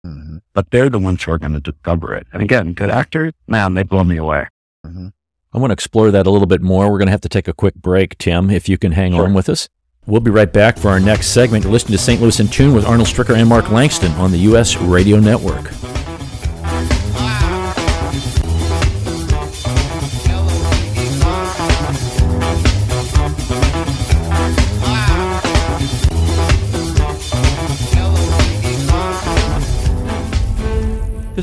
[0.06, 0.41] Mhm.
[0.54, 2.28] but they're the ones who are gonna discover it.
[2.34, 4.47] And again, good actors, man, they blow me away.
[4.86, 5.12] Mhm.
[5.52, 6.91] I want to explore that a little bit more.
[6.91, 9.25] We're going to have to take a quick break, Tim, if you can hang Sure.
[9.25, 9.67] on with us.
[10.10, 11.63] We'll be right back for our next segment.
[11.63, 12.19] You're listening to St.
[12.19, 14.76] Louis in Tune with Arnold Stricker and Mark Langston on the U.S.
[14.76, 15.69] Radio Network.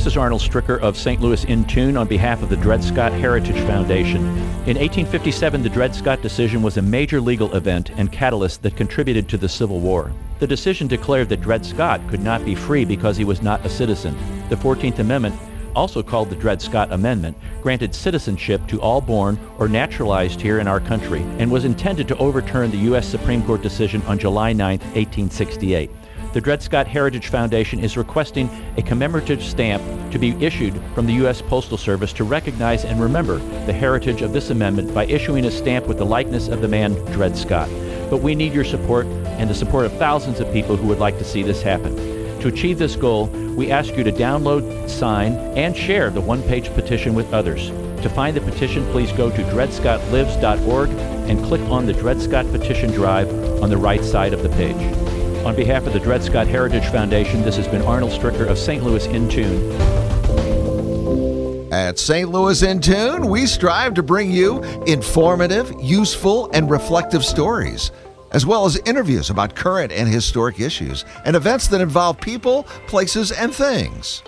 [0.07, 1.21] This is Arnold Stricker of St.
[1.21, 4.25] Louis in Tune on behalf of the Dred Scott Heritage Foundation.
[4.64, 9.29] In 1857, the Dred Scott decision was a major legal event and catalyst that contributed
[9.29, 10.12] to the Civil War.
[10.38, 13.69] The decision declared that Dred Scott could not be free because he was not a
[13.69, 14.16] citizen.
[14.49, 15.35] The 14th Amendment,
[15.75, 20.69] also called the Dred Scott Amendment, granted citizenship to all born or naturalized here in
[20.69, 23.09] our country and was intended to overturn the U.S.
[23.09, 25.90] Supreme Court decision on July 9, 1868
[26.37, 31.14] the Dred Scott Heritage Foundation is requesting a commemorative stamp to be issued from the
[31.14, 31.40] U.S.
[31.40, 35.87] Postal Service to recognize and remember the heritage of this amendment by issuing a stamp
[35.87, 37.70] with the likeness of the man Dred Scott.
[38.11, 41.16] But we need your support and the support of thousands of people who would like
[41.16, 41.96] to see this happen.
[42.40, 47.14] To achieve this goal, we ask you to download, sign, and share the one-page petition
[47.14, 47.70] with others.
[48.03, 50.90] To find the petition, please go to dredscottlives.org
[51.31, 53.31] and click on the Dred Scott Petition Drive
[53.62, 55.06] on the right side of the page.
[55.46, 58.82] On behalf of the Dred Scott Heritage Foundation, this has been Arnold Stricker of St.
[58.82, 59.72] Louis in Tune.
[61.72, 62.28] At St.
[62.28, 67.92] Louis in Tune, we strive to bring you informative, useful, and reflective stories,
[68.32, 73.30] as well as interviews about current and historic issues and events that involve people, places,
[73.30, 74.24] and things.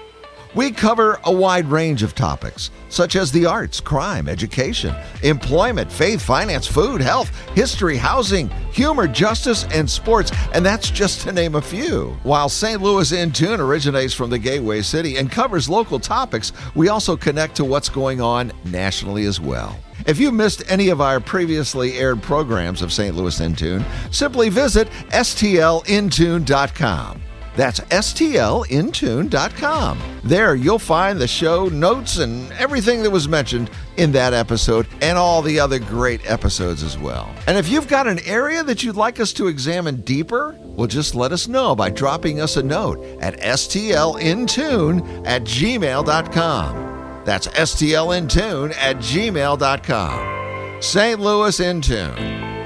[0.55, 6.23] We cover a wide range of topics, such as the arts, crime, education, employment, faith,
[6.23, 11.61] finance, food, health, history, housing, humor, justice, and sports, and that's just to name a
[11.61, 12.17] few.
[12.23, 12.81] While St.
[12.81, 17.55] Louis in Tune originates from the Gateway City and covers local topics, we also connect
[17.57, 19.79] to what's going on nationally as well.
[20.07, 23.15] If you missed any of our previously aired programs of St.
[23.15, 27.23] Louis in Tune, simply visit stlintune.com.
[27.59, 29.99] That's stlintune.com.
[30.23, 35.19] There you'll find the show notes and everything that was mentioned in that episode and
[35.19, 37.29] all the other great episodes as well.
[37.49, 41.17] And if you've got an area that you'd like us to examine deeper, well, just
[41.17, 47.23] let us know by dropping us a note at stlintune at gmail.com.
[47.25, 50.81] That's stlintune at gmail.com.
[50.81, 51.19] St.
[51.19, 52.15] Louis in Tune.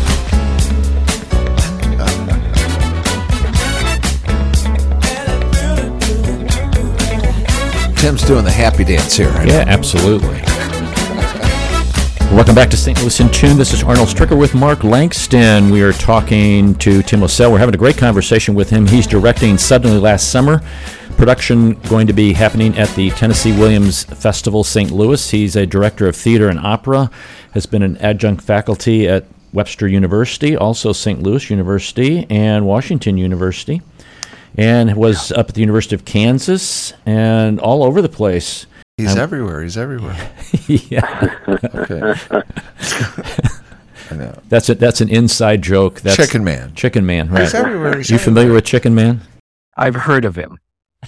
[8.02, 9.30] Tim's doing the happy dance here.
[9.30, 10.41] Right Yeah, absolutely.
[12.32, 12.98] Welcome back to St.
[13.02, 13.58] Louis in Tune.
[13.58, 15.70] This is Arnold Stricker with Mark Langston.
[15.70, 17.52] We are talking to Tim Ocel.
[17.52, 18.88] We're having a great conversation with him.
[18.88, 20.62] He's directing Suddenly Last Summer.
[21.18, 24.92] Production going to be happening at the Tennessee Williams Festival, St.
[24.92, 25.30] Louis.
[25.30, 27.12] He's a director of theater and opera,
[27.52, 31.22] has been an adjunct faculty at Webster University, also St.
[31.22, 33.82] Louis University, and Washington University,
[34.58, 38.68] and was up at the University of Kansas and all over the place.
[39.02, 39.62] He's everywhere.
[39.62, 40.32] He's everywhere.
[40.68, 41.38] yeah.
[41.48, 42.14] Okay.
[44.12, 44.38] I know.
[44.50, 46.02] That's a, that's an inside joke.
[46.02, 46.74] That's Chicken Man.
[46.76, 47.44] Chicken Man, right?
[47.44, 47.98] He's everywhere.
[47.98, 49.22] He's You familiar with Chicken Man?
[49.78, 50.58] I've heard of him.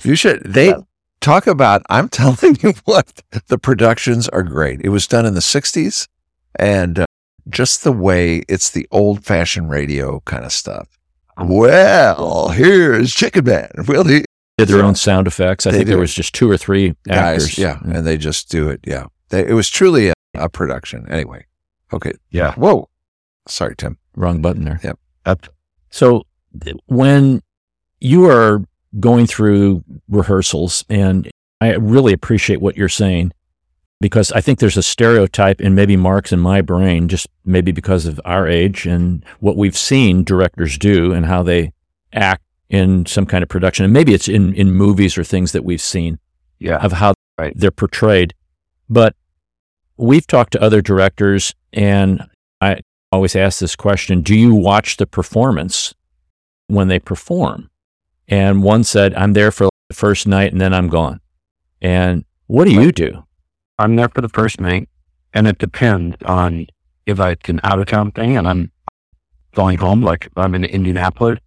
[0.03, 0.41] You should.
[0.43, 0.73] They
[1.19, 1.83] talk about.
[1.89, 3.21] I'm telling you what.
[3.47, 4.81] The productions are great.
[4.81, 6.07] It was done in the '60s,
[6.55, 7.05] and uh,
[7.49, 10.87] just the way it's the old-fashioned radio kind of stuff.
[11.37, 13.69] Well, here's Chicken Man.
[13.87, 14.23] Will he?
[14.57, 15.65] Did their own sound effects.
[15.65, 16.01] I They think there do.
[16.01, 17.47] was just two or three actors.
[17.47, 18.81] Guys, yeah, and they just do it.
[18.85, 21.05] Yeah, they, it was truly a, a production.
[21.09, 21.45] Anyway,
[21.91, 22.13] okay.
[22.29, 22.53] Yeah.
[22.53, 22.87] Whoa,
[23.47, 23.97] sorry, Tim.
[24.15, 24.79] Wrong button there.
[25.25, 25.49] That's
[25.89, 26.25] So
[26.85, 27.41] when
[27.99, 28.63] you are
[28.99, 33.31] going through rehearsals, and I really appreciate what you're saying,
[33.99, 38.05] because I think there's a stereotype in maybe Mark's in my brain, just maybe because
[38.05, 41.71] of our age and what we've seen directors do and how they
[42.11, 45.63] act in some kind of production, and maybe it's in, in movies or things that
[45.63, 46.17] we've seen
[46.59, 46.77] Yeah.
[46.77, 47.53] of how Right.
[47.55, 48.33] they're portrayed.
[48.89, 49.15] But
[49.95, 52.23] we've talked to other directors, and
[52.61, 52.79] I
[53.11, 55.93] always ask this question Do you watch the performance
[56.67, 57.69] when they perform?
[58.27, 61.19] And one said, I'm there for the first night and then I'm gone.
[61.81, 63.23] And what do you do?
[63.77, 64.89] I'm there for the first night,
[65.33, 66.65] and it depends on
[67.05, 68.71] if it's an out of town thing and I'm
[69.53, 71.37] going home, like I'm in Indianapolis,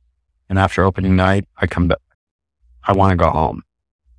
[0.49, 1.99] and after opening night, I come back.
[2.85, 3.63] I want to go home,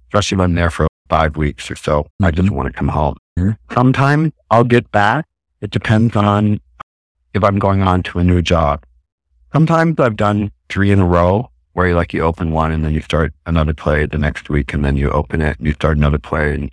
[0.09, 2.07] especially if I'm there for five weeks or so.
[2.21, 3.15] I just want to come home.
[3.73, 5.25] Sometimes I'll get back.
[5.61, 6.59] It depends on
[7.33, 8.83] if I'm going on to a new job.
[9.53, 12.93] Sometimes I've done three in a row where you like you open one and then
[12.93, 15.97] you start another play the next week and then you open it and you start
[15.97, 16.71] another play and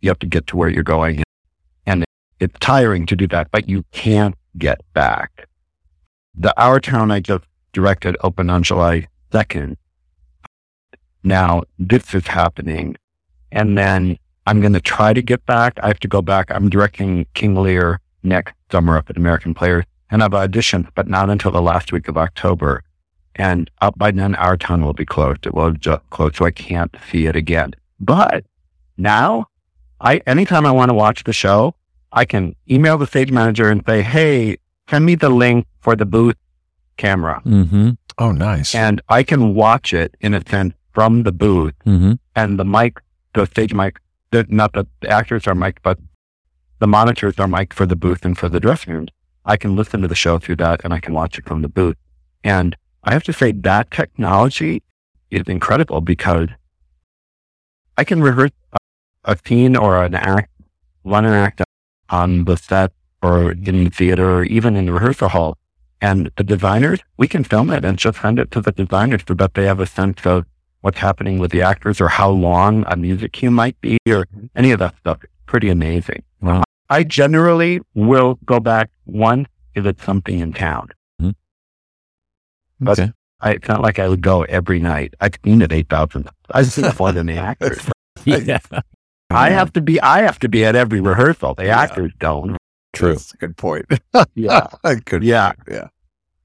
[0.00, 1.22] you have to get to where you're going.
[1.86, 2.04] And
[2.40, 5.46] it's tiring to do that, but you can't get back.
[6.34, 9.76] The Our Town I just directed open on July 2nd.
[11.22, 12.96] Now this is happening.
[13.52, 15.78] And then I'm going to try to get back.
[15.82, 16.50] I have to go back.
[16.50, 21.30] I'm directing King Lear next summer up at American Players and I've auditioned, but not
[21.30, 22.82] until the last week of October.
[23.36, 25.46] And up by then, Our Town will be closed.
[25.46, 27.74] It will just closed, so I can't see it again.
[28.00, 28.44] But
[28.96, 29.46] now,
[30.00, 31.74] I anytime I want to watch the show,
[32.12, 34.56] I can email the stage manager and say, "Hey,
[34.88, 36.36] send me the link for the booth
[37.04, 37.88] camera," Mm-hmm.
[38.24, 38.74] Oh, nice.
[38.84, 41.74] and I can watch it in a sense from the booth.
[41.92, 42.12] Mm-hmm.
[42.40, 42.92] And the mic,
[43.34, 43.94] the stage mic,
[44.32, 45.96] the, not the, the actors are mic, but
[46.82, 49.10] the monitors are mic for the booth and for the dressing rooms.
[49.52, 51.72] I can listen to the show through that, and I can watch it from the
[51.78, 51.96] booth.
[52.44, 52.76] And
[53.08, 54.74] I have to say that technology
[55.30, 56.48] is incredible because
[57.96, 58.78] I can rehearse a,
[59.32, 60.50] a scene or an act,
[61.04, 61.58] run an act
[62.08, 65.56] on the set or in the theater or even in the rehearsal hall.
[66.00, 69.34] And the designers, we can film it and just send it to the designers so
[69.34, 70.46] that they have a sense of
[70.80, 74.70] what's happening with the actors or how long a music cue might be or any
[74.70, 75.18] of that stuff.
[75.22, 76.22] It's pretty amazing.
[76.40, 76.62] Wow.
[76.88, 80.88] I generally will go back once if it's something in town.
[81.20, 81.30] Mm-hmm.
[82.80, 83.12] But Okay.
[83.42, 85.14] I, it's not like I would go every night.
[85.20, 86.28] I've seen it 8,000.
[86.50, 87.78] I've seen it more than the actors.
[88.24, 88.58] Yeah.
[89.30, 91.54] I have to be, I have to be at every rehearsal.
[91.54, 91.78] The Yeah.
[91.80, 92.56] actors don't.
[92.92, 93.12] True.
[93.12, 93.86] That's a good point.
[94.34, 94.66] Yeah.
[95.04, 95.22] good.
[95.22, 95.52] Yeah.
[95.52, 95.68] point.
[95.70, 95.88] Yeah.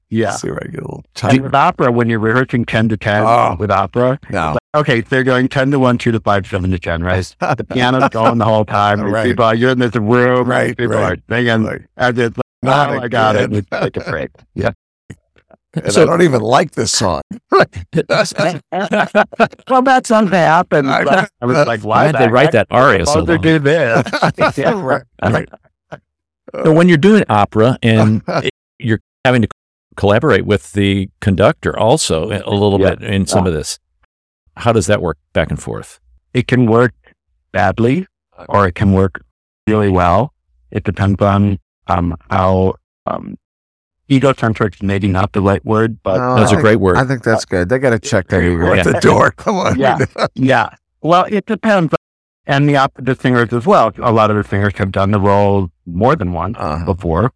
[0.08, 0.30] Yeah.
[0.30, 1.42] See where I get a little And tight.
[1.42, 3.56] with opera, when you're rehearsing 10 to 10 Oh.
[3.58, 4.52] with opera, No.
[4.52, 7.34] like, okay, they're going 10 to 1, 2 to 5, 7 to 10, right?
[7.40, 9.00] The piano's going the whole time.
[9.00, 9.24] Right.
[9.24, 10.48] People are, you're in this room.
[10.48, 11.18] Right, People right.
[11.18, 11.64] are singing.
[11.64, 13.44] Like, And it's like, Not oh, I got it.
[13.46, 13.58] again.
[13.58, 14.30] It's like a break.
[14.54, 14.70] Yeah.
[15.74, 17.22] and So- I don't even like this song.
[17.50, 17.64] well,
[19.82, 20.88] that song happened.
[20.88, 23.42] I- I was like, Why why did they write that aria so supposed to long?
[23.42, 24.56] do this?
[24.56, 24.80] Yeah.
[24.80, 25.02] Right.
[25.22, 25.48] Right.
[26.64, 28.22] So when you're doing opera and
[28.78, 29.48] you're having to
[29.96, 32.94] collaborate with the conductor also a little Yeah.
[32.96, 33.78] bit in some of this,
[34.56, 36.00] how does that work back and forth?
[36.34, 36.94] It can work
[37.52, 38.06] badly
[38.48, 39.22] or it can work
[39.66, 40.32] really well.
[40.70, 42.74] It depends on um, how
[43.06, 43.36] um,
[44.10, 46.96] egocentric is maybe not the right word, but No, That's a great word.
[46.96, 47.68] I think that's good.
[47.68, 49.30] They got to check that ego at the door.
[49.36, 49.78] Come on.
[49.78, 49.98] Yeah.
[50.34, 50.70] Yeah.
[51.00, 51.94] Well, it depends.
[52.46, 53.92] And the op- the singers as well.
[53.98, 56.84] A lot of the singers have done the role more than once Uh-huh.
[56.84, 57.32] before,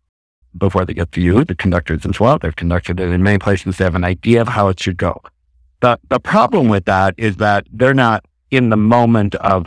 [0.57, 1.45] before they get to you.
[1.45, 2.39] The conductors as well.
[2.39, 3.77] They've conducted it in many places.
[3.79, 5.21] They have an idea of how it should go.
[5.81, 9.67] The the problem with that is that they're not in the moment of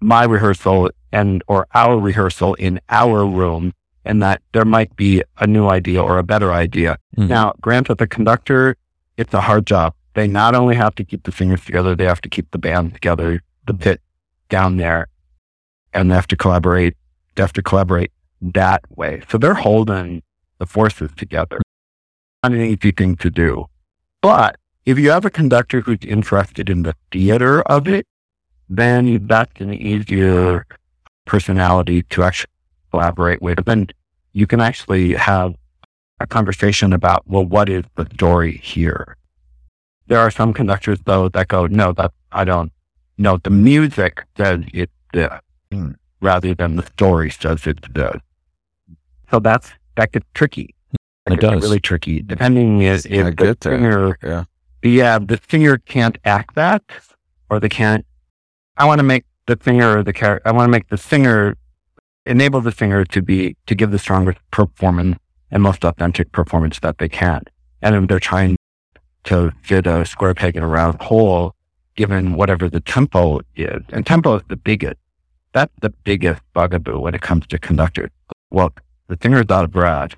[0.00, 3.72] my rehearsal and or our rehearsal in our room,
[4.04, 6.98] and that there might be a new idea or a better idea.
[7.16, 7.28] Mhm.
[7.28, 8.76] Now, granted, the conductor,
[9.16, 9.94] it's a hard job.
[10.14, 12.94] They not only have to keep the singers together, they have to keep the band
[12.94, 14.00] together, the pit
[14.54, 15.08] down there,
[15.92, 16.94] and they have to collaborate.
[17.34, 19.22] They have to collaborate that way.
[19.28, 20.22] So they're holding
[20.60, 21.58] the forces together.
[22.42, 23.66] Not an easy thing to do.
[24.22, 28.06] But if you have a conductor who's interested in the theater of it,
[28.68, 30.66] then that's an easier
[31.24, 32.52] personality to actually
[32.92, 33.64] collaborate with.
[33.64, 33.88] Then
[34.34, 35.54] you can actually have
[36.20, 39.16] a conversation about, well, what is the story here?
[40.06, 42.70] There are some conductors though that go, no, that I don't
[43.18, 43.38] know.
[43.42, 45.30] The music says it's this
[45.72, 45.92] Hmm.
[46.20, 48.20] rather than the story says it's this.
[49.30, 50.74] So that's, that gets tricky.
[51.26, 51.62] That It gets does.
[51.62, 54.44] really tricky depending if, I if the get singer, Yeah.
[54.82, 56.82] yeah, the singer can't act that
[57.50, 58.04] or they can't.
[58.76, 61.56] I want to make the singer or the character, I want to make the singer,
[62.26, 65.18] enable the singer to be, to give the strongest performance
[65.50, 67.42] and most authentic performance that they can.
[67.82, 68.56] And if they're trying
[69.24, 71.53] to fit a square peg in a round hole,
[71.96, 74.96] given whatever the tempo is, and tempo is the biggest,
[75.52, 78.10] that's the biggest bugaboo when it comes to conductors.
[78.50, 78.72] Well,
[79.08, 80.14] the singer's out of breath.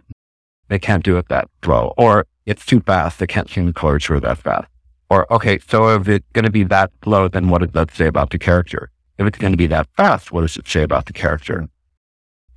[0.68, 3.18] They can't do it that slow, or it's too fast.
[3.18, 4.68] They can't sing the through that fast.
[5.08, 8.06] Or, okay, so if it's going to be that slow, then what does that say
[8.06, 8.90] about the character?
[9.18, 11.68] If it's going to be that fast, what does it say about the character?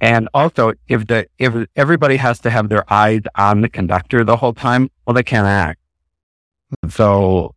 [0.01, 4.37] And also, if the if everybody has to have their eyes on the conductor the
[4.37, 5.79] whole time, well, they can't act.
[6.89, 7.53] So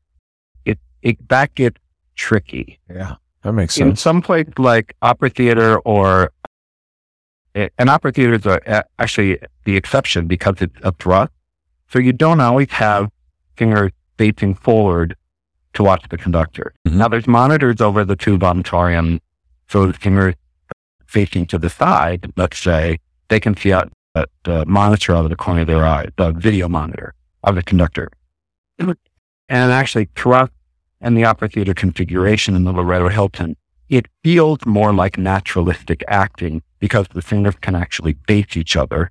[1.02, 1.78] it it that gets
[2.14, 2.78] tricky.
[2.90, 3.90] Yeah, that makes sense.
[3.90, 6.32] In some place like opera theater or
[7.54, 11.32] eh, an opera theater is actually the exception because it's a thrust.
[11.88, 13.10] So you don't always have
[13.58, 15.16] singers facing forward
[15.74, 16.72] to watch the conductor.
[16.86, 16.94] Mhm.
[16.94, 19.20] Now there's monitors over the tube auditorium,
[19.68, 20.34] so the singer
[21.06, 22.98] facing to the side, let's say,
[23.28, 26.32] they can see out at the monitor out of the corner of their eye, the
[26.32, 28.08] video monitor of the conductor.
[29.48, 30.50] And actually, throughout
[31.02, 33.56] and the opera theater configuration in the Loretto Hilton,
[33.88, 39.10] it feels more like naturalistic acting because the singers can actually face each other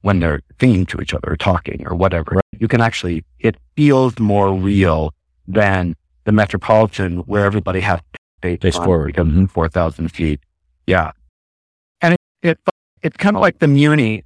[0.00, 2.40] when they're singing to each other or talking or whatever.
[2.58, 5.12] You can actually, it feels more real
[5.46, 8.00] than the Metropolitan where everybody has
[8.42, 9.06] to face, forward.
[9.08, 9.50] because Mhm.
[9.50, 10.40] 4,000 feet.
[10.86, 11.12] Yeah.
[12.00, 12.58] And it, it,
[13.02, 14.24] it's kind of like the Muny.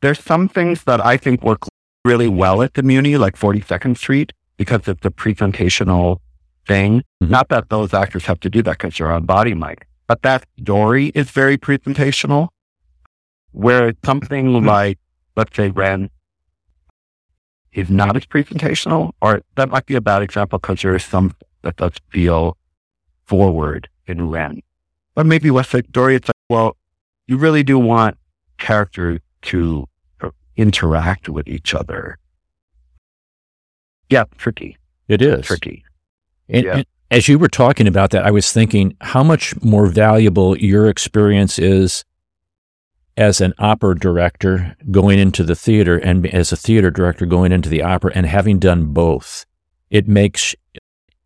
[0.00, 1.60] There's some things that I think work
[2.04, 6.18] really well at the Muny, like 42nd Street, because it's a presentational
[6.68, 7.02] thing.
[7.22, 7.30] Mhm.
[7.30, 10.44] Not that those actors have to do that because they're on body mic, but that
[10.60, 12.48] story is very presentational.
[13.52, 14.98] Where something like,
[15.34, 16.12] let's say, Rent
[17.72, 21.32] is not as presentational, or that might be a bad example because there is some
[21.62, 22.58] that does feel
[23.24, 24.62] forward in Rent.
[25.14, 26.76] But maybe West Side Story, it's like, well,
[27.26, 28.18] you really do want
[28.58, 29.86] characters to
[30.20, 32.18] uh, interact with each other.
[34.10, 34.76] Yeah, tricky,
[35.08, 35.46] It is.
[35.46, 35.84] tricky.
[36.48, 36.76] And, Yeah.
[36.78, 40.88] and as you were talking about that, I was thinking how much more valuable your
[40.88, 42.04] experience is
[43.16, 47.68] as an opera director going into the theater and as a theater director going into
[47.68, 49.44] the opera and having done both.
[49.90, 50.54] It makes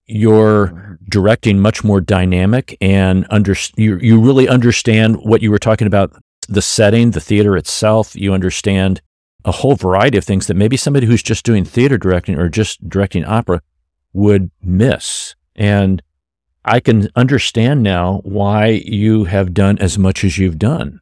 [0.06, 5.86] your directing much more dynamic and under, you, you really understand what you were talking
[5.86, 6.12] about
[6.48, 8.14] the setting, the theater itself.
[8.16, 9.00] You understand
[9.44, 12.88] a whole variety of things that maybe somebody who's just doing theater directing or just
[12.88, 13.60] directing opera
[14.12, 15.34] would miss.
[15.54, 16.02] And
[16.64, 21.00] I can understand now why you have done as much as you've done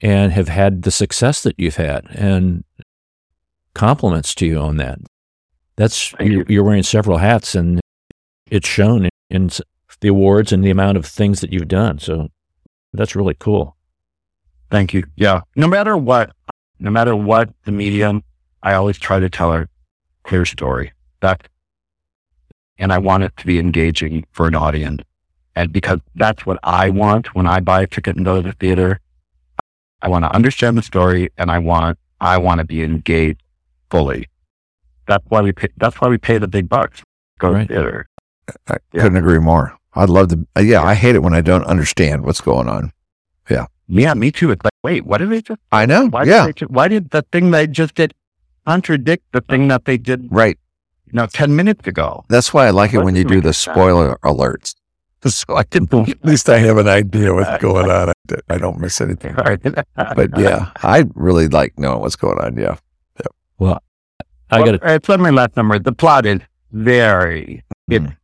[0.00, 2.06] and have had the success that you've had.
[2.10, 2.64] And
[3.74, 4.98] compliments to you on that.
[5.76, 6.46] That's you're, you.
[6.48, 7.80] you're wearing several hats, and
[8.50, 9.50] it's shown in
[10.00, 11.98] the awards and the amount of things that you've done.
[11.98, 12.28] So
[12.92, 13.76] that's really cool.
[14.70, 15.04] Thank you.
[15.16, 15.40] Yeah.
[15.56, 16.32] No matter what,
[16.80, 18.22] no matter what the medium,
[18.62, 19.66] I always try to tell a
[20.24, 20.92] clear story.
[21.20, 21.46] That,
[22.78, 25.02] and I want it to be engaging for an audience.
[25.54, 28.52] And because that's what I want when I buy a ticket and go to the
[28.54, 29.00] theater.
[30.02, 33.42] I want to understand the story and I want, I want to be engaged
[33.90, 34.28] fully.
[35.06, 37.02] That's why we pay, that's why we pay the big bucks.
[37.38, 37.68] Go Right.
[37.68, 38.06] to the theater.
[38.68, 39.02] I Yeah.
[39.02, 39.76] couldn't agree more.
[39.94, 40.46] I'd love to.
[40.56, 42.92] uh, Yeah, I hate it when I don't understand what's going on.
[43.50, 43.66] Yeah.
[43.88, 44.50] Yeah, me too.
[44.52, 46.08] It's like, wait, what did they just, I know.
[46.08, 48.14] why yeah, did they, why did the thing they just did
[48.66, 50.58] contradict the thing that they did right.
[51.06, 52.24] you know, 10 minutes ago.
[52.28, 53.74] That's why I like it What when you do make the sense?
[53.74, 54.74] spoiler alerts.
[55.22, 58.08] So I can, at least I have an idea what's going on.
[58.08, 58.14] I,
[58.48, 59.34] I don't miss anything.
[59.34, 62.56] But yeah, I really like knowing what's going on.
[62.56, 62.76] Yeah.
[63.58, 63.82] Well
[64.50, 65.78] I got to It's on my last number.
[65.78, 66.40] The plot is
[66.72, 68.16] very, it, Mm.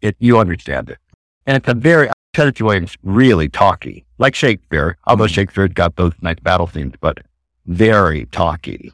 [0.00, 0.98] it, you understand it.
[1.46, 5.34] And it's a very, Tennessee Williams really talky, like Shakespeare, although Mm.
[5.34, 7.18] Shakespeare's got those nice battle scenes, but
[7.66, 8.92] very talky.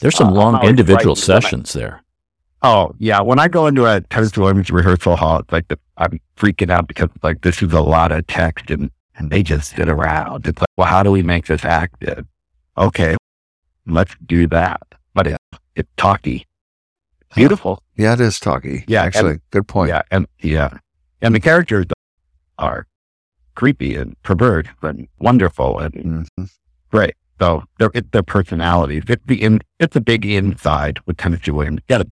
[0.00, 2.02] There's some Uh, long individual frightened when I- sessions there.
[2.62, 3.20] Oh, yeah.
[3.20, 6.88] When I go into a Tennessee Williams rehearsal hall, it's like the, I'm freaking out
[6.88, 10.46] because like this is a lot of text and, and they just sit around.
[10.46, 12.26] It's like, well, how do we make this active?
[12.76, 13.16] Okay,
[13.86, 14.80] let's do that.
[15.14, 15.36] But it,
[15.76, 16.46] it's talky.
[17.34, 17.82] Beautiful.
[17.96, 18.84] Yeah, it is talky.
[18.88, 19.90] Yeah, Actually, good point.
[19.90, 20.02] Yeah.
[20.10, 20.78] And yeah.
[21.20, 21.86] And the characters
[22.58, 22.86] are
[23.54, 25.92] creepy and pervert and wonderful and
[26.38, 26.50] Mhm.
[26.90, 27.14] great.
[27.40, 29.04] So they're, their personalities.
[29.08, 31.80] It's the in, it's a big inside with Tennessee Williams.
[31.88, 32.10] You got a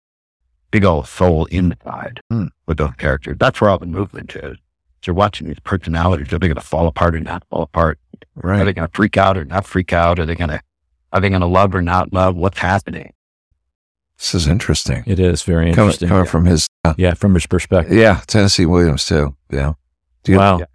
[0.72, 2.48] big old soul inside Hmm.
[2.66, 3.38] with those characters.
[3.40, 4.58] That's where all the movement is.
[5.06, 6.32] You're watching these personalities.
[6.32, 8.00] Are they going to fall apart or not fall apart?
[8.42, 10.18] Are they going to freak out or not freak out?
[10.18, 10.62] Are they going to,
[11.12, 12.36] are they going to love or not love?
[12.38, 13.12] What's happening?
[14.18, 15.04] This is interesting.
[15.06, 16.08] It is very Coming, interesting.
[16.08, 17.98] coming from his, uh, yeah, from his perspective.
[17.98, 19.36] yeah, Tennessee Williams too.
[19.52, 19.74] Yeah.
[20.24, 20.60] Do you- wow.
[20.60, 20.66] Yeah.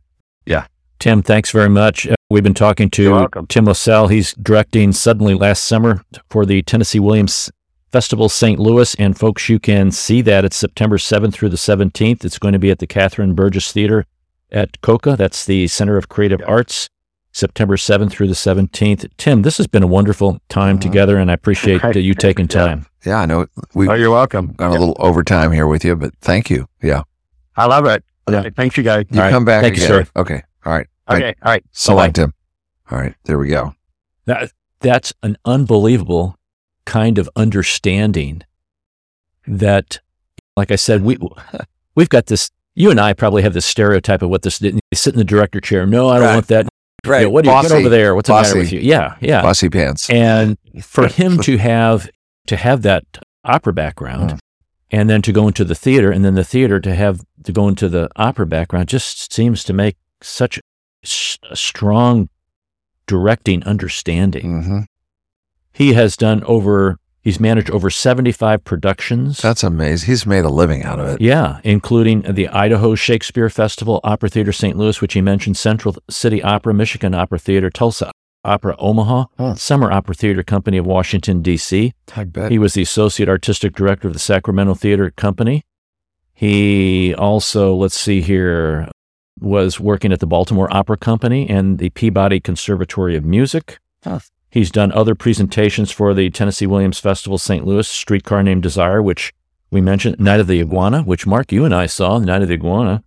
[0.47, 0.67] Yeah.
[0.99, 2.07] Tim, thanks very much.
[2.09, 3.29] Uh, we've been talking to.
[3.49, 4.11] Tim Ocel.
[4.11, 7.51] He's directing Suddenly last summer for the Tennessee Williams
[7.93, 8.59] Festival St.
[8.59, 8.95] Louis.
[8.97, 10.45] And folks, you can see that.
[10.45, 12.25] It's September 7th through the 17th.
[12.25, 14.05] It's going to be at the Catherine Berges Theater
[14.51, 15.17] at COCA.
[15.17, 16.47] That's the Center of Creative Yeah.
[16.47, 16.89] Arts.
[17.31, 19.09] September 7th through the 17th.
[19.19, 22.87] Tim, this has been a wonderful time together, and I appreciate uh, you taking time.
[23.07, 24.55] Yeah, I know we've Oh, you're welcome.
[24.57, 26.67] gone a little overtime here with you, but thank you.
[26.83, 27.03] Yeah.
[27.57, 28.03] I love it.
[28.33, 28.51] Yeah.
[28.57, 29.05] Thanks, you guys.
[29.11, 29.31] You All right.
[29.31, 30.05] come back Thank you, again.
[30.05, 30.11] sir.
[30.17, 30.43] Okay.
[30.65, 30.87] All right.
[31.07, 31.25] All right.
[31.25, 31.35] Okay.
[31.43, 31.65] All right.
[31.73, 32.33] Select him.
[32.91, 33.15] All right.
[33.25, 33.75] There we go.
[34.27, 36.37] That, that's an unbelievable
[36.85, 38.43] kind of understanding
[39.47, 40.01] that,
[40.57, 41.19] like I said, we,
[41.95, 45.15] we've got this, you and I probably have this stereotype of what this, you sit
[45.15, 45.87] in the director chair.
[45.87, 46.35] No, I don't Right.
[46.35, 46.69] want that.
[47.07, 47.21] Right.
[47.21, 47.75] You know, what do you get Bossy.
[47.75, 48.15] over there?
[48.15, 48.59] What's the matter Bossy.
[48.59, 48.81] with you?
[48.81, 49.17] Yeah.
[49.21, 49.43] Yeah.
[49.43, 50.11] Bossy pants.
[50.11, 52.09] and for him to have
[52.49, 53.05] to have that
[53.45, 54.39] opera background Mm.
[54.91, 57.69] And then to go into the theater and then the theater to have to go
[57.69, 62.29] into the opera background just seems to make such a strong
[63.07, 64.81] directing understanding hmm
[65.73, 70.09] he has done over he's managed over 75 productions That's amazing.
[70.09, 71.21] He's made a living out of it.
[71.21, 74.77] yeah, including the Idaho Shakespeare Festival, Opera Theater St.
[74.77, 78.11] Louis, which he mentioned, Central City Opera, Michigan Opera Theater, Tulsa
[78.45, 79.55] Opera Omaha, Huh.
[79.55, 81.93] Summer Opera Theater Company of Washington, D.C.
[82.17, 82.51] I bet.
[82.51, 85.65] He was the Associate Artistic Director of the Sacramento Theater Company.
[86.35, 88.89] He also, let's see here,
[89.41, 93.79] was working at the Baltimore Opera Company and the Peabody Conservatory of Music.
[94.05, 94.21] Huh.
[94.51, 97.67] He's done other presentations for the Tennessee Williams Festival St.
[97.67, 99.33] Louis, Streetcar Named Desire, which
[99.71, 102.55] we mentioned, Night of the Iguana, which Mark, you and I saw, Night of the
[102.55, 103.03] Iguana.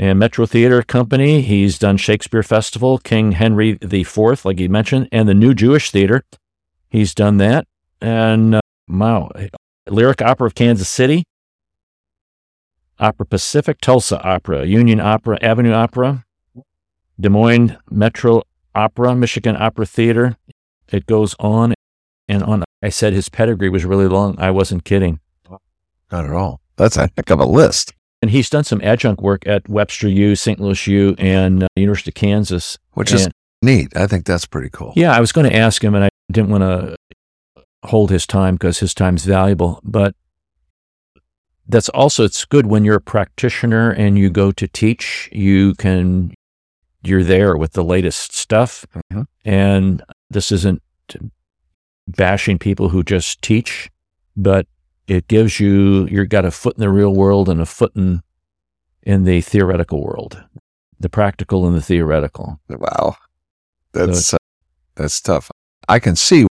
[0.00, 5.28] And Metro Theater Company, he's done Shakespeare Festival, King Henry IV, like he mentioned, and
[5.28, 6.22] the New Jewish Theater.
[6.88, 7.66] He's done that.
[8.00, 9.32] And uh, wow,
[9.88, 11.24] Lyric Opera of Kansas City,
[13.00, 16.24] Opera Pacific, Tulsa Opera, Union Opera, Avenue Opera,
[17.18, 18.44] Des Moines Metro
[18.76, 20.36] Opera, Michigan Opera Theater.
[20.92, 21.74] It goes on
[22.28, 22.62] and on.
[22.82, 24.36] I said his pedigree was really long.
[24.38, 25.18] I wasn't kidding.
[26.12, 26.60] Not at all.
[26.76, 27.92] That's a heck of a list.
[28.20, 30.58] And he's done some adjunct work at Webster U, St.
[30.58, 32.76] Louis U, and uh, University of Kansas.
[32.94, 33.28] Which is
[33.62, 33.96] neat.
[33.96, 34.92] I think that's pretty cool.
[34.96, 36.96] Yeah, I was going to ask him, and I didn't want to
[37.84, 39.80] hold his time because his time's valuable.
[39.84, 40.16] But
[41.68, 45.28] that's also it's good when you're a practitioner and you go to teach.
[45.30, 46.34] You can
[47.04, 49.26] you're there with the latest stuff, Mhm.
[49.44, 50.82] and this isn't
[52.08, 53.90] bashing people who just teach,
[54.36, 54.66] but
[55.08, 58.22] it gives you you've got a foot in the real world and a foot in
[59.02, 60.44] in the theoretical world,
[61.00, 62.60] the practical and the theoretical.
[62.68, 63.16] Wow.
[63.92, 64.38] That's uh,
[64.94, 65.50] that's tough.
[65.88, 66.46] I can see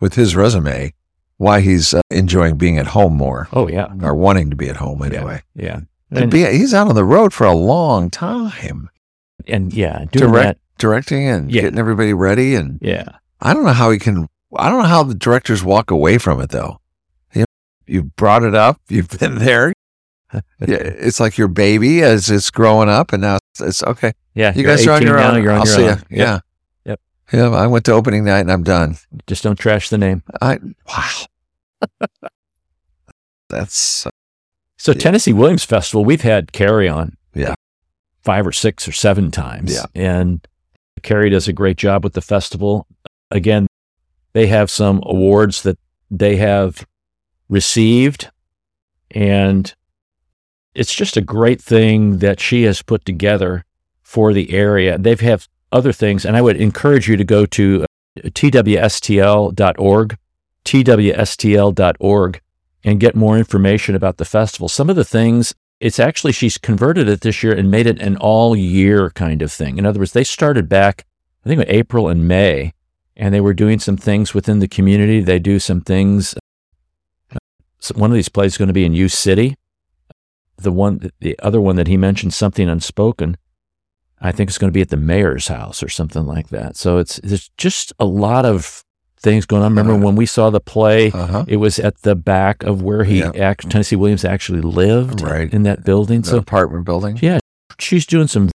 [0.00, 0.92] with his resume
[1.38, 4.76] why he's uh, enjoying being at home more Oh yeah, or wanting to be at
[4.76, 5.42] home anyway.
[5.54, 5.80] yeah.
[6.10, 8.88] And And, be, he's out on the road for a long time,
[9.48, 10.58] and yeah, doing Direct- that.
[10.78, 11.62] directing and Yeah.
[11.62, 12.54] getting everybody ready.
[12.54, 13.04] And Yeah.
[13.40, 14.28] I don't know how he can.
[14.56, 16.78] I don't know how the directors walk away from it though.
[17.86, 18.80] You, you brought it up.
[18.88, 19.72] You've been there.
[20.60, 24.12] it's like your baby as it's growing up, and now it's, it's okay.
[24.34, 24.52] Yeah.
[24.54, 25.42] You guys are on 18 your now, own.
[25.42, 26.02] You're on I'll your see own.
[26.10, 26.16] you.
[26.18, 26.40] Yeah.
[26.84, 27.00] Yep.
[27.32, 27.48] Yeah.
[27.50, 28.96] I went to opening night and I'm done.
[29.28, 30.22] Just don't trash the name.
[30.42, 30.58] I
[30.88, 32.08] wow.
[33.48, 34.10] That's uh,
[34.76, 34.98] So Yeah.
[34.98, 37.16] Tennessee Williams Festival, we've had Carrie on.
[37.34, 37.54] Yeah.
[38.22, 39.72] Five or six or seven times.
[39.74, 39.84] Yeah.
[39.94, 40.46] And
[41.02, 42.86] Carrie does a great job with the festival.
[43.30, 43.66] Again,
[44.32, 45.78] they have some awards that
[46.10, 46.86] they have
[47.54, 48.30] received.
[49.12, 49.72] And
[50.74, 53.64] it's just a great thing that she has put together
[54.02, 54.98] for the area.
[54.98, 57.86] They've have other things, and I would encourage you to go to uh,
[58.28, 60.18] twstl.org,
[60.64, 62.40] twstl.org,
[62.84, 64.68] and get more information about the festival.
[64.68, 68.16] Some of the things, it's actually, she's converted it this year and made it an
[68.18, 69.78] all year kind of thing.
[69.78, 71.06] In other words, they started back,
[71.44, 72.72] I think, in April and May,
[73.16, 75.20] and they were doing some things within the community.
[75.20, 76.34] They do some things.
[77.84, 79.56] So one of these plays is going to be in U City.
[80.56, 83.36] The one, the other one that he mentioned, something unspoken.
[84.20, 86.76] I think it's going to be at the mayor's house or something like that.
[86.76, 88.82] So it's there's just a lot of
[89.20, 89.74] things going on.
[89.74, 91.10] Remember when we saw the play?
[91.10, 91.44] uh-huh.
[91.46, 93.32] It was at the back of where he Yeah.
[93.36, 95.52] act, Tennessee Williams actually lived Right.
[95.52, 96.22] in that building.
[96.22, 97.18] The So apartment building.
[97.20, 97.38] yeah,
[97.78, 98.50] she's doing some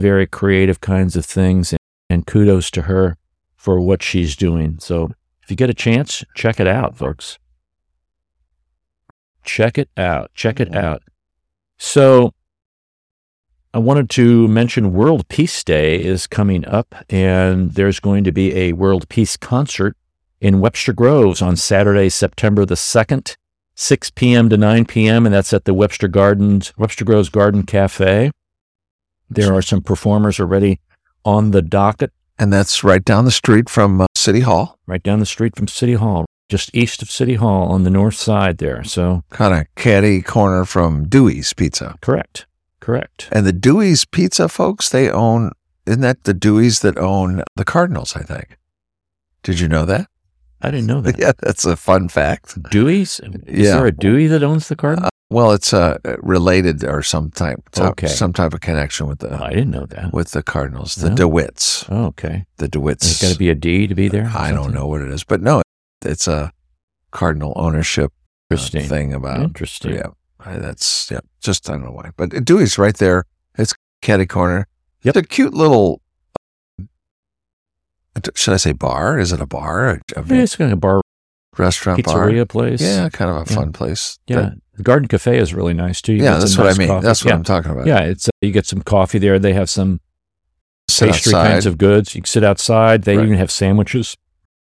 [0.00, 1.78] very creative kinds of things, and,
[2.10, 3.16] and kudos to her
[3.56, 4.78] for what she's doing.
[4.80, 5.12] So
[5.42, 7.38] if you get a chance, check it out, folks.
[9.42, 10.30] Check it out.
[10.34, 11.02] Check it out.
[11.78, 12.32] So
[13.74, 18.54] I wanted to mention World Peace Day is coming up, and there's going to be
[18.54, 19.96] a World Peace concert
[20.40, 23.36] in Webster Groves on Saturday, September the 2nd,
[23.74, 24.48] 6 p.m.
[24.50, 28.30] to 9 p.m., and that's at the Webster Gardens, Webster Groves Garden Cafe.
[29.30, 30.80] There are some performers already
[31.24, 34.78] on the docket And that's right down the street from uh, City Hall.
[34.86, 38.14] right down the street from City Hall, just east of City Hall on the north
[38.16, 38.84] side there.
[38.84, 41.96] So, Kind of catty corner from Dewey's Pizza.
[42.00, 42.46] correct,
[42.80, 43.28] correct.
[43.32, 45.50] And the Dewey's Pizza folks, they own
[45.86, 48.14] isn't that the Deweys that own the Cardinals?
[48.14, 48.56] I think.
[49.42, 50.06] Did you know that?
[50.60, 51.18] I didn't know that.
[51.24, 52.46] Yeah, that's a fun fact.
[52.70, 53.18] Dewey's?
[53.46, 53.76] Is Yeah.
[53.76, 55.10] there a Dewey that owns the Cardinals?
[55.30, 58.06] Well, it's uh, related or some type, type- Okay.
[58.06, 60.12] some type of connection with the Oh, I didn't know that.
[60.12, 61.16] with the Cardinals, the No.
[61.16, 62.44] DeWitts, Oh, okay.
[62.58, 63.00] the DeWitts.
[63.00, 64.30] There's got to be a D to be there.
[64.36, 65.62] I don't know what it is, but no,
[66.04, 66.52] it's a
[67.10, 68.12] Cardinal ownership
[68.50, 69.40] uh, thing about.
[69.40, 69.94] Interesting.
[69.94, 70.08] Yeah,
[70.40, 71.20] I- that's yeah.
[71.40, 73.24] Just I don't know why, but Dewey's right there.
[73.58, 74.66] It's Caddy Corner.
[75.02, 75.16] Yep.
[75.16, 76.00] It's a cute little.
[76.80, 79.18] uh, Should I say bar?
[79.18, 79.90] Is it a bar?
[79.90, 81.00] A, a Yeah, it's kind of a bar
[81.58, 82.26] restaurant bar?
[82.28, 82.80] pizzeria place.
[82.80, 83.56] Yeah, kind of a Yeah.
[83.56, 84.18] fun place.
[84.26, 84.50] Yeah.
[84.74, 86.14] The Garden Cafe is really nice too.
[86.14, 86.88] You yeah, that's what nice I mean.
[86.88, 87.04] coffee.
[87.06, 87.34] That's what yeah.
[87.36, 87.86] I'm talking about.
[87.86, 89.38] Yeah, it's uh, you get some coffee there.
[89.38, 90.00] They have some
[90.88, 92.14] Sit pastry outside, kinds of goods.
[92.14, 93.02] You can sit outside.
[93.02, 93.26] They Right.
[93.26, 94.16] even have sandwiches,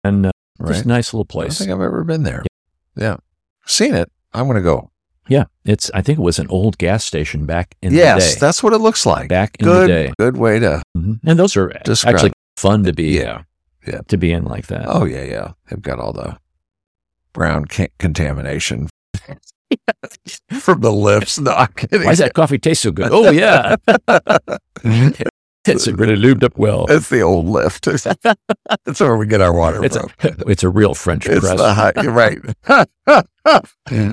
[0.04, 0.31] and uh,
[0.64, 0.74] right?
[0.74, 1.62] just a nice little place.
[1.62, 2.43] I don't think I've ever been there.
[2.95, 3.18] Yeah,
[3.66, 4.12] seen it.
[4.34, 4.91] I'm gonna go.
[5.28, 5.89] Yeah, it's.
[5.93, 8.39] I think it was an old gas station back in yes, the day.
[8.45, 9.30] that's what it looks like.
[9.30, 10.82] back in good, the day, good way to.
[10.97, 11.20] Mhm.
[11.26, 12.36] and those are Describe actually it.
[12.57, 13.18] fun to be.
[13.18, 13.43] Yeah,
[13.88, 14.01] yeah.
[14.07, 14.86] to be in like that.
[14.88, 15.51] Oh yeah, yeah.
[15.70, 16.38] They've got all the
[17.34, 17.66] brown
[17.99, 18.89] contamination
[20.59, 21.39] from the lips.
[21.39, 21.51] No.
[21.53, 23.09] Why does that coffee taste so good?
[23.12, 23.76] Oh yeah,
[25.68, 26.86] it's really lubed up well.
[26.89, 27.86] It's the old lift.
[28.86, 30.09] That's where we get our water It's from.
[30.24, 31.59] a, it's a real French It's press.
[31.59, 32.39] high, right.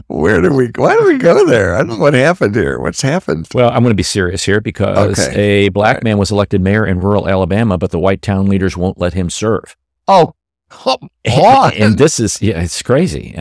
[0.08, 0.70] Where did we?
[0.76, 1.74] Why did we go there?
[1.74, 2.78] I don't know what happened here.
[2.78, 3.48] What's happened?
[3.54, 5.66] Well, I'm going to be serious here because Okay.
[5.66, 6.04] a black Right.
[6.04, 9.30] man was elected mayor in rural Alabama, but the white town leaders won't let him
[9.30, 9.76] serve.
[10.06, 10.34] Oh,
[10.86, 11.72] on!
[11.74, 13.38] and this is yeah, it's crazy.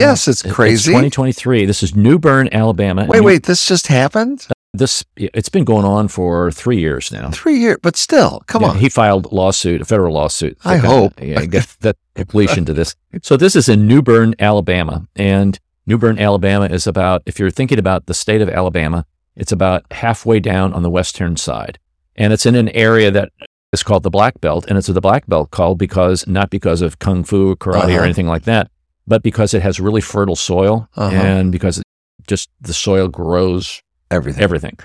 [0.00, 0.90] yes, it's It's crazy.
[0.92, 1.66] 2023.
[1.66, 3.06] This is Newbern, Alabama.
[3.08, 3.42] wait, And wait.
[3.44, 4.46] This just happened.
[4.76, 7.30] This it's been going on for three years now.
[7.30, 8.78] Three years, but still, come Yeah, on.
[8.78, 10.58] He filed a lawsuit, a federal lawsuit.
[10.64, 11.12] I hope.
[11.22, 12.96] Yeah, get that completion to this.
[13.22, 18.06] So this is in Newbern, Alabama, and Newbern, Alabama is about if you're thinking about
[18.06, 19.06] the state of Alabama,
[19.36, 21.78] it's about halfway down on the western side,
[22.16, 23.30] and it's in an area that
[23.72, 26.98] is called the Black Belt, and it's the Black Belt called because not because of
[26.98, 27.98] kung fu, karate, Uh-huh.
[28.00, 28.70] or anything like that,
[29.06, 31.14] but because it has really fertile soil, Uh-huh.
[31.14, 31.84] and because it
[32.26, 34.42] just the soil grows Everything.
[34.42, 34.78] everything.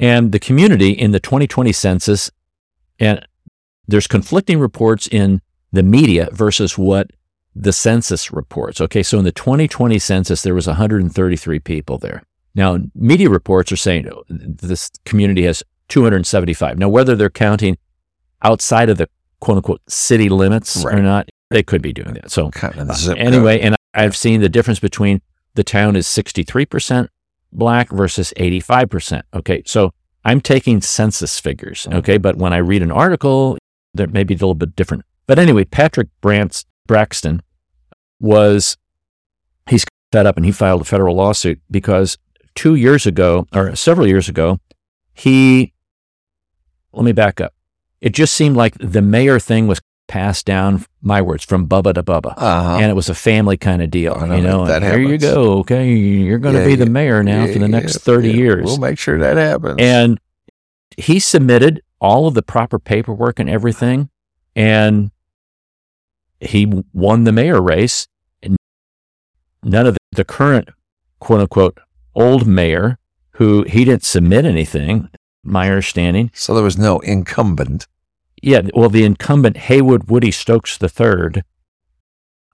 [0.00, 2.30] And the community in the 2020 census,
[2.98, 3.26] and
[3.86, 5.40] there's conflicting reports in
[5.72, 7.10] the media versus what
[7.54, 8.80] the census reports.
[8.80, 12.22] Okay, so in the 2020 census, there was 133 people there.
[12.54, 16.78] Now, media reports are saying oh, this community has 275.
[16.78, 17.76] Now, whether they're counting
[18.42, 19.08] outside of the
[19.40, 22.30] quote unquote city limits or not, they could be doing that.
[22.30, 25.22] So, kind of uh, anyway, and I've seen the difference between
[25.54, 27.08] the town is 63%
[27.52, 29.22] black versus 85%.
[29.34, 29.62] Okay.
[29.66, 29.92] So
[30.24, 31.82] I'm taking census figures.
[31.82, 31.98] Mm-hmm.
[31.98, 32.18] Okay.
[32.18, 33.58] But when I read an article,
[33.94, 35.04] there may be a little bit different.
[35.26, 37.42] But anyway, Patrick Brants, Braxton
[38.20, 38.76] was,
[39.68, 42.16] he's fed up and he filed a federal lawsuit because
[42.54, 44.58] two years ago or several years ago,
[45.12, 45.72] he,
[46.92, 47.54] let me back up.
[48.00, 52.02] It just seemed like the mayor thing was passed down, my words, from Bubba to
[52.02, 52.78] Bubba Uh-huh.
[52.80, 54.14] and it was a family kind of deal.
[54.18, 55.58] Know you know, that and here you go.
[55.60, 58.34] Okay, you're going to Yeah, be the mayor now for the next yeah, thirty yeah.
[58.36, 58.64] years.
[58.64, 59.76] We'll make sure that happens.
[59.78, 60.18] and
[60.96, 64.08] he submitted all of the proper paperwork and everything,
[64.56, 65.10] and
[66.40, 68.06] he won the mayor race.
[68.42, 68.56] And
[69.62, 70.68] none of the, the current
[71.20, 71.78] quote unquote
[72.14, 72.98] old mayor,
[73.32, 75.08] who he didn't submit anything,
[75.44, 76.30] my understanding.
[76.34, 77.86] so there was no incumbent.
[78.42, 81.42] Yeah, well, the incumbent Haywood Woody Stokes III,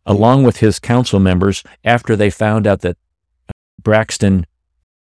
[0.07, 2.97] along with his council members, after they found out that
[3.83, 4.47] Braxton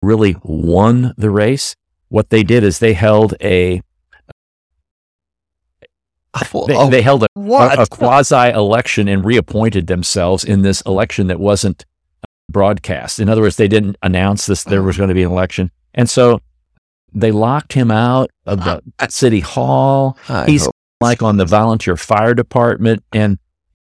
[0.03, 1.75] really won the race,
[2.09, 3.83] what they did is they held a
[6.67, 7.79] they, they held a, what?
[7.79, 11.87] a, quasi election and reappointed themselves in this election that wasn't
[12.51, 13.19] broadcast.
[13.19, 16.11] In other words, they didn't announce this there was going to be an election, and
[16.11, 16.41] so
[17.17, 20.19] they locked him out of the city hall.
[20.29, 23.39] I he's hope- like on the volunteer fire department and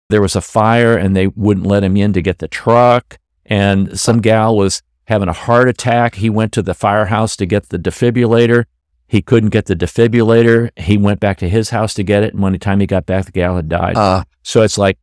[0.09, 3.19] there was a fire and they wouldn't let him in to get the truck.
[3.45, 6.15] And some gal was having a heart attack.
[6.17, 8.65] He went to the firehouse to get the defibrillator.
[9.09, 10.71] He couldn't get the defibrillator.
[10.79, 13.07] He went back to his house to get it and when the time he got
[13.07, 13.97] back the gal had died.
[13.97, 14.99] Uh, so it's like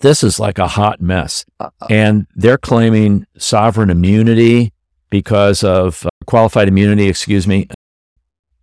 [0.00, 1.44] this is like a hot mess.
[1.58, 4.72] Uh, and they're claiming sovereign immunity
[5.10, 7.68] because of uh, qualified immunity, excuse me,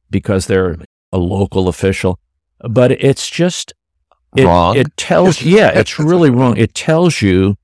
[0.09, 0.77] because they're
[1.11, 2.19] a local official.
[2.59, 3.73] But it's just
[4.35, 4.75] it, Wrong.
[4.75, 6.57] It tells, yeah, it's really wrong.
[6.57, 7.57] It tells you,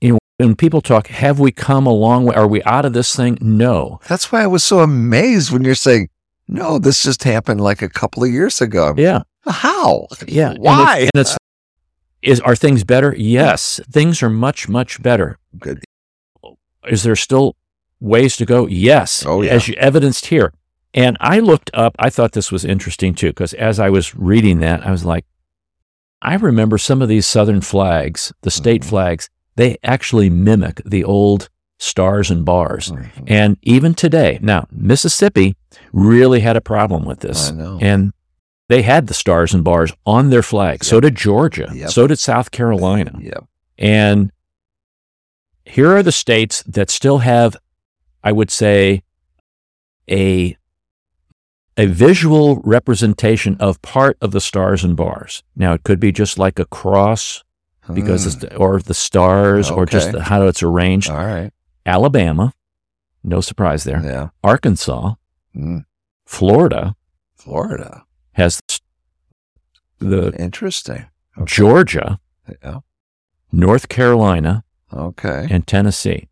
[0.00, 2.34] you know, when people talk, have we come a long way?
[2.34, 3.38] Are we out of this thing?
[3.40, 4.00] No.
[4.08, 6.08] that's why I was so amazed when you're saying,
[6.48, 8.94] no, this just happened like a couple of years ago.
[8.96, 10.06] Yeah, How?
[10.26, 10.50] yeah.
[10.50, 11.00] And Why?
[11.00, 11.36] it's, and it's
[12.22, 13.14] is are things better?
[13.16, 15.38] Yes, things are much much better.
[15.58, 15.84] Good.
[16.88, 17.54] Is there still
[18.00, 18.66] ways to go?
[18.66, 19.52] Yes, Oh, yeah.
[19.52, 20.52] as you evidenced here.
[20.94, 24.60] And I looked up, I thought this was interesting too, because as I was reading
[24.60, 25.24] that, I was like,
[26.22, 28.86] I remember some of these Southern flags, the state Mhm.
[28.86, 32.90] flags, they actually mimic the old stars and bars.
[32.90, 33.08] Mhm.
[33.28, 35.56] And even today, now, Mississippi
[35.92, 37.50] really had a problem with this.
[37.50, 37.78] I know.
[37.80, 38.12] And
[38.68, 40.82] they had the stars and bars on their flag.
[40.84, 41.70] So did Georgia.
[41.72, 41.90] Yep.
[41.90, 43.12] So did South Carolina.
[43.20, 43.44] Yep.
[43.78, 44.32] And
[45.64, 47.56] here are the states that still have,
[48.24, 49.02] I would say,
[50.10, 50.56] a
[51.76, 55.42] a visual representation of part of the stars and bars.
[55.54, 57.44] Now it could be just like a cross
[57.94, 58.58] because Mm.
[58.60, 61.08] or the stars or just the, how it's arranged.
[61.08, 61.52] all right.
[61.86, 62.52] Alabama,
[63.22, 64.02] no surprise there.
[64.04, 64.28] Yeah.
[64.42, 65.14] Arkansas,
[65.56, 65.84] Mm.
[66.26, 66.94] Florida
[67.36, 68.04] Florida.
[68.32, 68.60] has
[70.00, 71.06] the Interesting.
[71.36, 71.44] Okay.
[71.46, 72.18] Georgia,
[72.62, 72.80] Yeah.
[73.52, 75.46] North Carolina, Okay.
[75.50, 76.28] and Tennessee.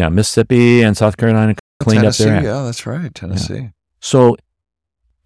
[0.00, 2.24] Now Mississippi and South Carolina cleaned Tennessee.
[2.24, 2.42] up their.
[2.42, 3.14] Yeah, that's right.
[3.14, 3.68] Tennessee.
[4.00, 4.36] So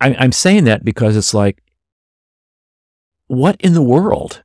[0.01, 1.63] I, I'm saying that because it's like,
[3.29, 4.43] what in the world?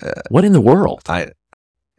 [0.00, 1.02] Uh, What in the world?
[1.08, 1.22] I,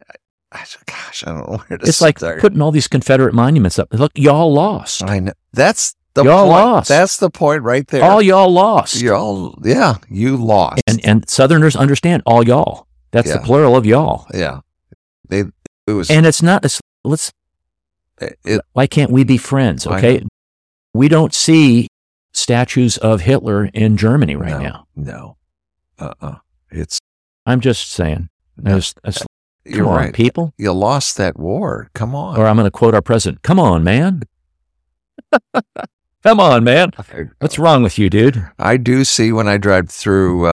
[0.08, 0.14] I,
[0.52, 3.88] I, gosh, I don't know where to It's like putting all these Confederate monuments up.
[3.92, 5.02] Look, y'all lost.
[5.04, 5.32] I know.
[5.52, 6.50] That's the Y'all point.
[6.50, 6.88] lost.
[6.88, 8.02] That's the point right there.
[8.04, 9.02] All y'all lost.
[9.02, 10.80] y'all, yeah, you lost.
[10.86, 12.86] And and Southerners understand all y'all.
[13.10, 14.26] That's the plural of y'all.
[14.32, 14.60] yeah,
[15.28, 15.44] they.
[15.86, 16.10] It was.
[16.10, 16.64] And it's not.
[16.64, 17.32] It's, let's.
[18.20, 19.86] It, Why can't we be friends?
[19.86, 20.22] Okay,
[20.94, 21.88] we don't see
[22.32, 24.86] statues of Hitler in Germany right no, now.
[24.96, 25.36] No.
[25.98, 26.14] Uh.
[26.20, 26.34] uh
[26.70, 26.98] It's.
[27.46, 28.28] I'm just saying.
[28.56, 29.24] No, There's- there's-
[29.64, 30.14] You're come on, right.
[30.14, 30.52] people.
[30.58, 31.88] You lost that war.
[31.94, 32.38] Come on.
[32.38, 33.42] Or I'm going to quote our president.
[33.42, 34.22] Come on, man.
[36.22, 36.90] Come on, man.
[37.38, 38.44] What's wrong with you, dude?
[38.58, 40.50] I do see when I drive through uh,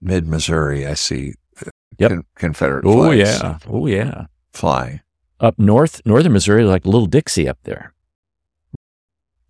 [0.00, 1.34] mid Missouri, I see
[1.64, 2.10] uh, Yep.
[2.10, 3.58] Con- Confederate Oh yeah.
[3.68, 4.26] Oh yeah.
[4.52, 5.00] flying.
[5.40, 7.92] Up north, northern Missouri, like Little Dixie up there.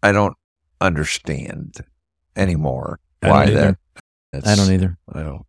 [0.02, 0.36] I don't
[0.80, 1.84] understand
[2.36, 3.78] anymore why that.
[4.44, 4.98] I don't either.
[5.12, 5.46] I don't.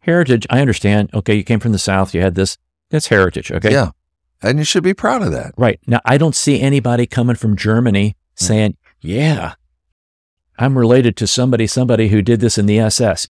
[0.00, 1.10] Heritage, I understand.
[1.14, 2.14] Okay, you came from the South.
[2.14, 2.58] You had this.
[2.90, 3.50] That's heritage.
[3.50, 3.72] Okay.
[3.72, 3.90] Yeah,
[4.42, 5.54] and you should be proud of that.
[5.56, 5.80] Right.
[5.86, 8.14] Now, I don't see anybody coming from Germany mm.
[8.34, 9.54] saying, yeah,
[10.58, 13.28] I'm related to somebody, somebody who did this in the SS.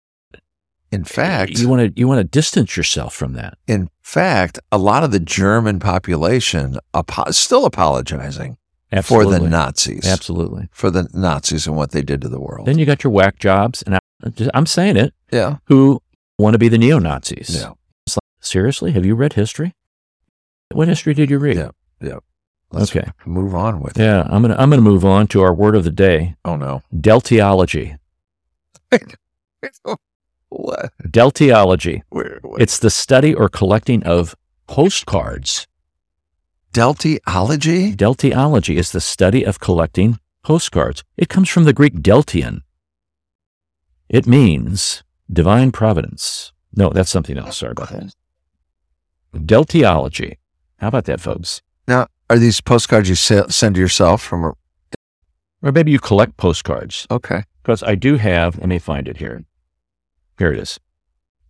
[0.94, 3.58] In fact, you want to you want to distance yourself from that.
[3.66, 8.56] in fact, a lot of the German population apo- still apologizing
[8.92, 9.34] Absolutely.
[9.34, 10.68] for the Nazis, Absolutely.
[10.72, 12.66] for the Nazis and what they did to the world.
[12.66, 13.98] Then you got your whack jobs, and I,
[14.54, 16.00] I'm saying it, yeah, who
[16.38, 17.50] want to be the neo Nazis.
[17.60, 17.72] yeah.
[18.40, 19.74] Seriously, have you read history?
[20.72, 21.56] What history did you read?
[22.00, 22.18] Yeah.
[22.72, 23.08] Let's Okay.
[23.24, 23.98] move on with.
[23.98, 24.02] it.
[24.02, 26.82] Yeah, I'm gonna I'm gonna move on to our word of the day, Oh no.
[26.94, 27.96] deltiology.
[30.56, 30.92] what?
[31.02, 32.02] Deltiology.
[32.10, 32.40] Where?
[32.58, 34.34] It's the study or collecting of
[34.66, 35.66] postcards.
[36.72, 37.94] Deltiology.
[37.94, 41.04] Deltiology is the study of collecting postcards.
[41.16, 42.60] It comes from the Greek deltion.
[44.08, 45.02] It means
[45.32, 46.52] divine providence.
[46.76, 47.58] No, that's something else.
[47.58, 48.14] Sorry about that.
[49.34, 50.36] Deltiology.
[50.78, 51.62] How about that, folks?
[51.88, 54.44] Now, are these postcards you se- send to yourself from?
[54.44, 54.52] A,
[55.62, 57.06] Or maybe you collect postcards.
[57.10, 57.44] okay.
[57.62, 59.44] Because I do have, let me find it here.
[60.38, 60.78] Here it is.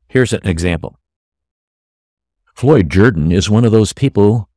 [0.08, 0.98] Here's an example.
[2.54, 4.48] Floyd Jordan is one of those people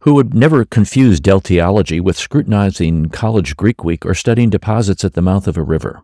[0.00, 5.22] who would never confuse deltiology with scrutinizing college Greek week or studying deposits at the
[5.22, 6.02] mouth of a river.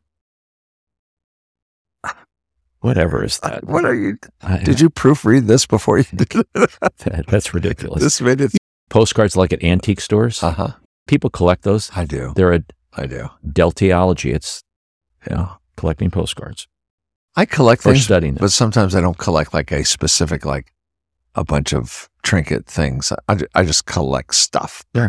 [2.80, 3.64] Whatever is that?
[3.68, 4.16] What are you?
[4.42, 8.02] I- Did you proofread this before you did that- That's ridiculous.
[8.02, 8.20] this?
[8.20, 8.52] Made it.
[8.88, 10.42] Postcards like at antique stores.
[10.42, 10.72] Uh huh.
[11.06, 11.90] People collect those.
[11.94, 12.32] I do.
[12.36, 12.62] They're a
[12.94, 13.28] I do.
[13.46, 14.34] deltiology.
[14.34, 14.62] It's
[15.28, 15.56] Yeah.
[15.76, 16.66] collecting postcards
[17.36, 20.72] I collect things, studying but sometimes I don't collect like a specific like
[21.34, 23.12] a bunch of trinket things.
[23.28, 24.84] I, I just collect stuff.
[24.94, 25.08] I,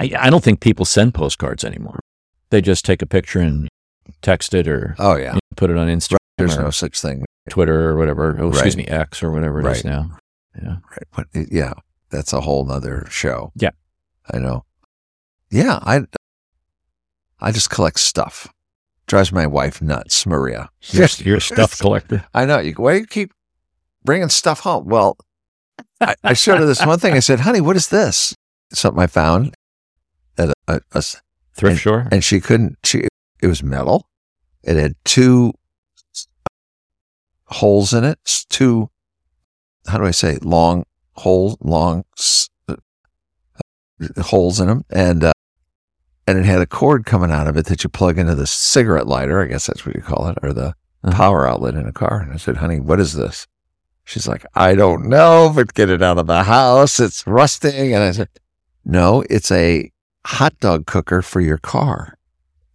[0.00, 2.00] I don't think people send postcards anymore.
[2.50, 3.68] They just take a picture and
[4.20, 5.38] text it or Oh yeah.
[5.56, 7.24] put it on Instagram There's or no such thing.
[7.48, 8.36] Twitter or whatever.
[8.40, 9.84] Oh, excuse me, X or whatever it is Right.
[9.84, 10.16] now.
[10.60, 10.76] Yeah.
[10.90, 11.06] Right.
[11.14, 11.72] But yeah,
[12.10, 13.52] that's a whole nother show.
[13.54, 13.70] Yeah.
[14.32, 14.64] I know.
[15.50, 16.02] Yeah, I
[17.40, 18.51] I just collect stuff.
[19.12, 20.70] Drives my wife nuts, Maria.
[20.84, 22.24] You're, you're a stuff collector.
[22.34, 22.60] I know.
[22.60, 23.30] You why do you keep
[24.02, 24.86] bringing stuff home?
[24.86, 25.18] Well,
[26.00, 27.12] I, I showed her this one thing.
[27.12, 28.34] I said, "Honey, what is this?"
[28.72, 29.54] Something I found
[30.38, 31.02] at a, a- a
[31.52, 32.08] Thrift store?
[32.10, 32.78] and she couldn't.
[32.84, 33.06] She
[33.42, 34.08] it was metal.
[34.64, 35.52] It had two
[37.48, 38.18] holes in it.
[38.48, 38.88] Two.
[39.88, 40.38] How do I say?
[40.40, 40.84] Long
[41.16, 41.58] holes.
[41.60, 42.04] Long
[42.66, 42.76] uh,
[44.22, 45.32] holes in them, and uh,
[46.26, 49.06] and it had a cord coming out of it that you plug into the cigarette
[49.06, 49.42] lighter.
[49.42, 51.16] I guess that's what you call it, or the Uh-huh.
[51.16, 52.20] power outlet in a car.
[52.20, 53.48] And I said, "Honey, what is this?"
[54.04, 57.00] She's like, "I don't know, but get it out of the house.
[57.00, 58.28] It's rusting." And I said,
[58.84, 59.90] "No, it's a
[60.26, 62.18] hot dog cooker for your car."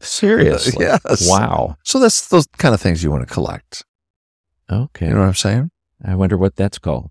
[0.01, 0.85] Seriously?
[0.85, 1.27] Yes.
[1.29, 1.77] Wow.
[1.83, 3.83] So that's those kind of things you want to collect.
[4.69, 5.07] Okay.
[5.07, 5.71] You know what I'm saying?
[6.05, 7.09] I wonder what that's called.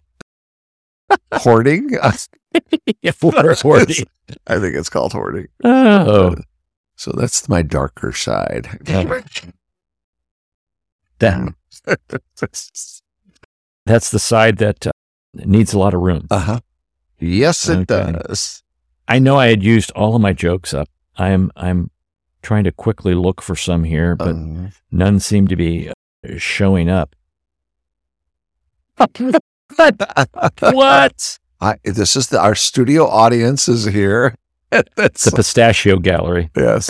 [1.33, 1.91] Hoarding.
[3.03, 3.33] yeah, for
[3.63, 4.07] hoarding.
[4.47, 5.49] I think it's called hoarding.
[5.65, 6.35] Oh,
[6.97, 8.69] So that's my darker side.
[11.19, 11.55] that,
[13.87, 14.91] that's the side that uh,
[15.35, 16.27] needs a lot of room.
[16.31, 16.61] Uh huh.
[17.19, 18.13] Yes, it Okay.
[18.13, 18.63] does.
[19.09, 20.89] I know I had used all of my jokes up.
[21.17, 21.91] I'm I'm
[22.43, 25.93] trying to quickly look for some here, but Um, none seem to be uh,
[26.37, 27.15] showing up.
[30.61, 31.39] what?
[31.61, 34.35] I, this is the, our studio audience is here.
[34.71, 36.51] that's The pistachio gallery.
[36.57, 36.89] yes,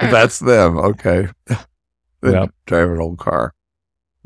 [0.00, 0.78] that's them.
[0.78, 1.28] Okay.
[2.20, 3.54] They Well- drive an old car.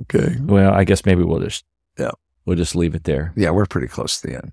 [0.02, 0.36] Okay.
[0.40, 1.64] Well, I guess maybe we'll just
[1.98, 2.12] Yeah.
[2.46, 3.34] we'll just leave it there.
[3.36, 4.52] Yeah, we're pretty close to the end.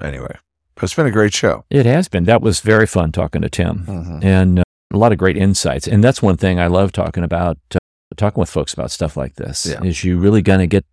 [0.00, 0.36] Anyway,
[0.76, 1.64] but it's been a great show.
[1.70, 2.22] It has been.
[2.24, 3.84] That was very fun talking to Tim.
[3.84, 4.24] Mhm.
[4.24, 4.62] and uh,
[4.92, 5.88] a lot of great insights.
[5.88, 7.78] And that's one thing I love talking about, uh,
[8.16, 9.66] talking with folks about stuff like this.
[9.66, 9.82] Yeah.
[9.82, 10.84] Is you really going to get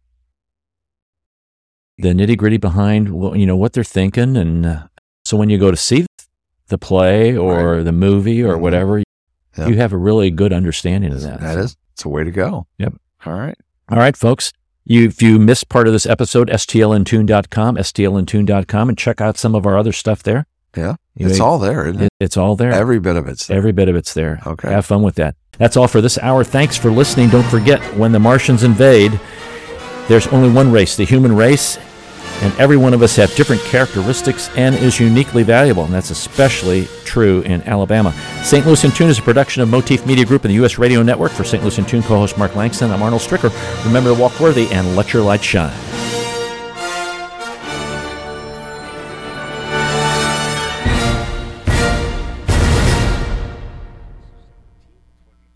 [1.98, 4.84] the nitty gritty behind, what you know, what they're thinking, and uh,
[5.24, 6.06] so when you go to see
[6.68, 8.60] the play or the movie or Mhm.
[8.62, 9.04] whatever,
[9.58, 9.68] Yeah.
[9.68, 11.40] you have a really good understanding of that.
[11.42, 12.68] That is, it's a way to go.
[12.80, 12.94] Yep.
[13.26, 13.58] All right.
[13.90, 14.52] All right, folks.
[14.88, 19.66] You, if you missed part of this episode, stlintune.com, stlintune.com, and check out some of
[19.66, 20.46] our other stuff there.
[20.76, 20.96] Yeah.
[21.16, 22.06] You- It's all there, isn't it?
[22.06, 22.72] it- it's all there.
[22.72, 23.58] Every bit of it's there.
[23.58, 24.42] Every bit of it's there.
[24.46, 24.70] Okay.
[24.70, 25.36] Have fun with that.
[25.58, 26.44] That's all for this hour.
[26.44, 27.30] Thanks for listening.
[27.30, 29.18] Don't forget, when the Martians invade,
[30.08, 31.78] there's only one race, the human race,
[32.42, 36.88] and every one of us have different characteristics and is uniquely valuable, and that's especially
[37.06, 38.14] true in Alabama.
[38.44, 38.66] St.
[38.66, 40.78] Louis in Tune is a production of Motif Media Group and the U.S.
[40.78, 41.32] Radio Network.
[41.32, 41.64] For St.
[41.64, 43.52] Louis in Tune co-host Mark Langston, I'm Arnold Stricker.
[43.86, 45.74] Remember to walk worthy and let your light shine.